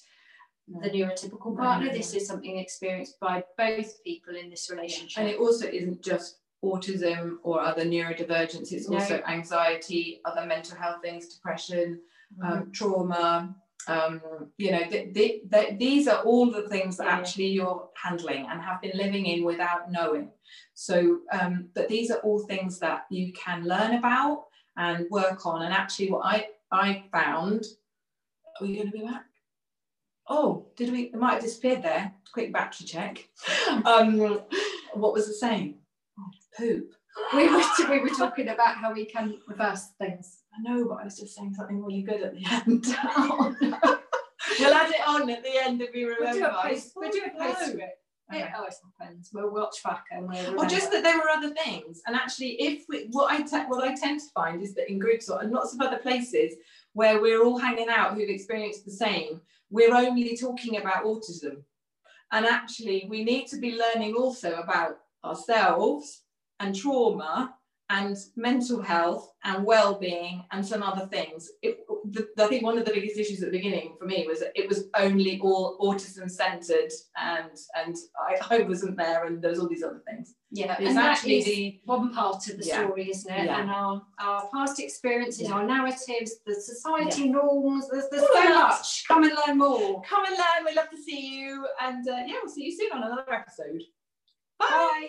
No. 0.67 0.80
the 0.82 0.89
neurotypical 0.91 1.52
No, 1.56 1.62
partner 1.63 1.88
no, 1.88 1.91
this 1.93 2.13
is 2.13 2.28
something 2.28 2.58
experienced 2.58 3.19
by 3.19 3.43
both 3.58 4.02
people 4.04 4.36
in 4.38 4.50
this 4.52 4.69
relationship 4.69 5.17
And 5.19 5.28
it 5.28 5.39
also 5.39 5.67
isn't 5.67 6.02
just 6.02 6.39
autism 6.63 7.38
or 7.43 7.62
other 7.62 7.86
neurodivergence, 7.86 8.72
it's 8.72 8.89
No. 8.89 8.98
also 8.98 9.22
anxiety, 9.28 10.22
other 10.26 10.45
mental 10.45 10.78
health 10.78 11.02
things, 11.02 11.34
depression, 11.34 12.02
um, 12.43 12.72
trauma. 12.72 13.56
Um, 13.88 14.22
you 14.58 14.72
know, 14.72 14.84
th- 14.88 15.13
th- 15.13 15.50
th- 15.52 15.80
these 15.80 16.08
are 16.08 16.22
all 16.24 16.52
the 16.52 16.67
things 16.69 16.98
that 16.98 17.08
Yeah. 17.08 17.17
actually 17.17 17.48
you're 17.48 17.89
handling 17.95 18.45
and 18.48 18.62
have 18.62 18.82
been 18.82 18.95
living 18.95 19.26
in 19.26 19.43
without 19.43 19.89
knowing. 19.91 20.32
So, 20.74 21.22
um, 21.32 21.69
but 21.74 21.88
these 21.88 22.12
are 22.12 22.19
all 22.19 22.39
things 22.45 22.78
that 22.80 23.06
you 23.10 23.32
can 23.34 23.63
learn 23.63 23.95
about 23.95 24.48
and 24.78 25.10
work 25.10 25.45
on. 25.45 25.63
And 25.63 25.74
actually, 25.74 26.12
what 26.12 26.26
I 26.26 26.50
I 26.72 27.06
found, 27.12 27.65
are 28.60 28.67
we 28.67 28.76
going 28.76 28.91
to 28.91 28.98
be 29.00 29.04
back? 29.04 29.26
Oh, 30.28 30.67
did 30.76 30.91
we? 30.91 31.04
It 31.06 31.15
might 31.15 31.34
have 31.36 31.41
disappeared 31.41 31.82
there. 31.82 32.13
Quick 32.32 32.54
battery 32.54 32.86
check. 32.86 33.28
Um, 33.86 34.19
what 34.93 35.13
was 35.13 35.28
the 35.28 35.34
saying? 35.34 35.80
Oh, 36.60 36.65
poop. 36.65 36.91
we, 37.36 37.50
were, 37.50 37.63
we 37.89 38.00
were 38.00 38.15
talking 38.15 38.50
about 38.50 38.76
how 38.78 38.93
we 38.93 39.06
can 39.06 39.38
reverse 39.48 39.88
things 40.00 40.39
I 40.54 40.62
know, 40.62 40.88
but 40.88 41.00
I 41.02 41.04
was 41.06 41.17
just 41.17 41.36
saying 41.36 41.54
something 41.54 41.84
really 41.84 42.02
good 42.02 42.22
at 42.22 42.34
the 42.34 42.45
end. 42.45 42.86
oh, 43.17 43.56
no. 43.62 43.80
we'll 44.60 44.74
add 44.74 44.89
it 44.91 45.08
on 45.08 45.30
at 45.30 45.43
the 45.43 45.58
end 45.63 45.82
if 45.82 45.93
we 45.93 46.06
we'll 46.06 46.15
remember. 46.17 46.39
do 46.39 46.45
a 46.45 46.58
I 46.58 46.69
post 46.69 46.91
we'll 46.95 47.12
do 47.12 47.19
a 47.19 47.30
oh, 47.36 47.38
no. 47.38 47.54
postscript 47.54 48.00
Okay. 48.32 48.43
it 48.43 48.50
always 48.56 48.76
happens 49.00 49.32
we'll 49.34 49.52
watch 49.52 49.82
back 49.84 50.04
and 50.12 50.28
we'll 50.30 50.60
Or 50.60 50.65
just 50.67 50.91
that 50.91 51.02
there 51.02 51.17
were 51.17 51.30
other 51.30 51.50
things. 51.50 52.02
And 52.06 52.15
actually, 52.15 52.62
if 52.62 52.84
we, 52.88 53.08
what 53.12 53.32
I 53.32 53.41
te- 53.41 53.67
what 53.67 53.84
I 53.88 53.95
tend 53.95 54.19
to 54.19 54.28
find 54.36 54.62
is 54.62 54.76
that 54.76 54.89
in 54.89 55.00
groups 55.00 55.30
or 55.30 55.41
and 55.41 55.52
lots 55.52 55.74
of 55.74 55.82
other 55.82 55.98
places 55.98 56.54
where 56.93 57.19
we're 57.22 57.43
all 57.43 57.58
hanging 57.58 57.89
out 57.89 58.13
who've 58.13 58.30
experienced 58.30 58.86
the 58.86 58.91
same, 58.91 59.41
we're 59.72 59.95
only 59.95 60.38
talking 60.38 60.78
about 60.78 61.06
autism. 61.06 61.63
And 62.32 62.45
actually, 62.45 63.08
we 63.10 63.24
need 63.24 63.48
to 63.48 63.58
be 63.58 63.76
learning 63.80 64.13
also 64.13 64.60
about 64.60 64.98
ourselves 65.26 66.22
and 66.60 66.76
trauma 66.76 67.56
and 67.91 68.15
mental 68.36 68.80
health 68.84 69.34
and 69.43 69.65
well-being 69.65 70.43
and 70.52 70.63
some 70.63 70.84
other 70.84 71.08
things. 71.08 71.50
It, 71.63 71.80
the, 72.12 72.28
I 72.38 72.45
think 72.48 72.62
one 72.63 72.78
of 72.78 72.86
the 72.86 72.93
biggest 72.93 73.17
issues 73.17 73.41
at 73.41 73.52
the 73.52 73.58
beginning 73.58 73.95
for 74.00 74.06
me 74.06 74.28
was 74.28 74.41
that 74.41 74.52
it 74.54 74.69
was 74.69 74.84
only 74.95 75.39
all 75.41 75.76
autism 75.82 76.30
centered 76.30 76.91
and 77.17 77.50
and 77.76 77.95
I, 78.28 78.38
I 78.58 78.60
wasn't 78.62 78.95
there 78.95 79.26
and 79.26 79.41
there 79.41 79.50
was 79.50 79.60
all 79.60 79.67
these 79.67 79.82
other 79.84 80.04
things. 80.08 80.36
yeah 80.52 80.76
It's 80.80 80.88
and 80.89 81.00
actually 81.00 81.41
the 81.43 81.80
one 81.86 82.13
part 82.13 82.48
of 82.48 82.60
the 82.60 82.65
Yeah. 82.65 82.84
story, 82.86 83.10
isn't 83.10 83.34
it? 83.34 83.45
Yeah. 83.45 83.60
And 83.60 83.72
our, 83.72 84.04
our 84.19 84.48
past 84.54 84.80
experiences, 84.80 85.48
Yeah. 85.50 85.54
our 85.56 85.65
narratives, 85.65 86.32
the 86.45 86.54
society 86.56 87.28
norms, 87.30 87.89
there's, 87.89 88.06
there's 88.12 88.22
All 88.24 88.34
so 88.34 88.48
of 88.50 88.54
much. 88.54 89.08
Come 89.08 89.24
and 89.24 89.34
learn 89.48 89.58
more. 89.58 90.02
come 90.04 90.26
and 90.26 90.36
learn. 90.36 90.65
We'd 90.65 90.76
love 90.76 90.91
to 90.91 91.02
see 91.02 91.22
you 91.39 91.65
and 91.82 92.08
uh, 92.08 92.17
yeah, 92.28 92.36
we'll 92.43 92.54
see 92.54 92.65
you 92.65 92.78
soon 92.78 92.91
on 92.93 93.04
another 93.04 93.34
episode. 93.34 93.82
Bye. 94.60 94.67
Bye. 94.69 95.08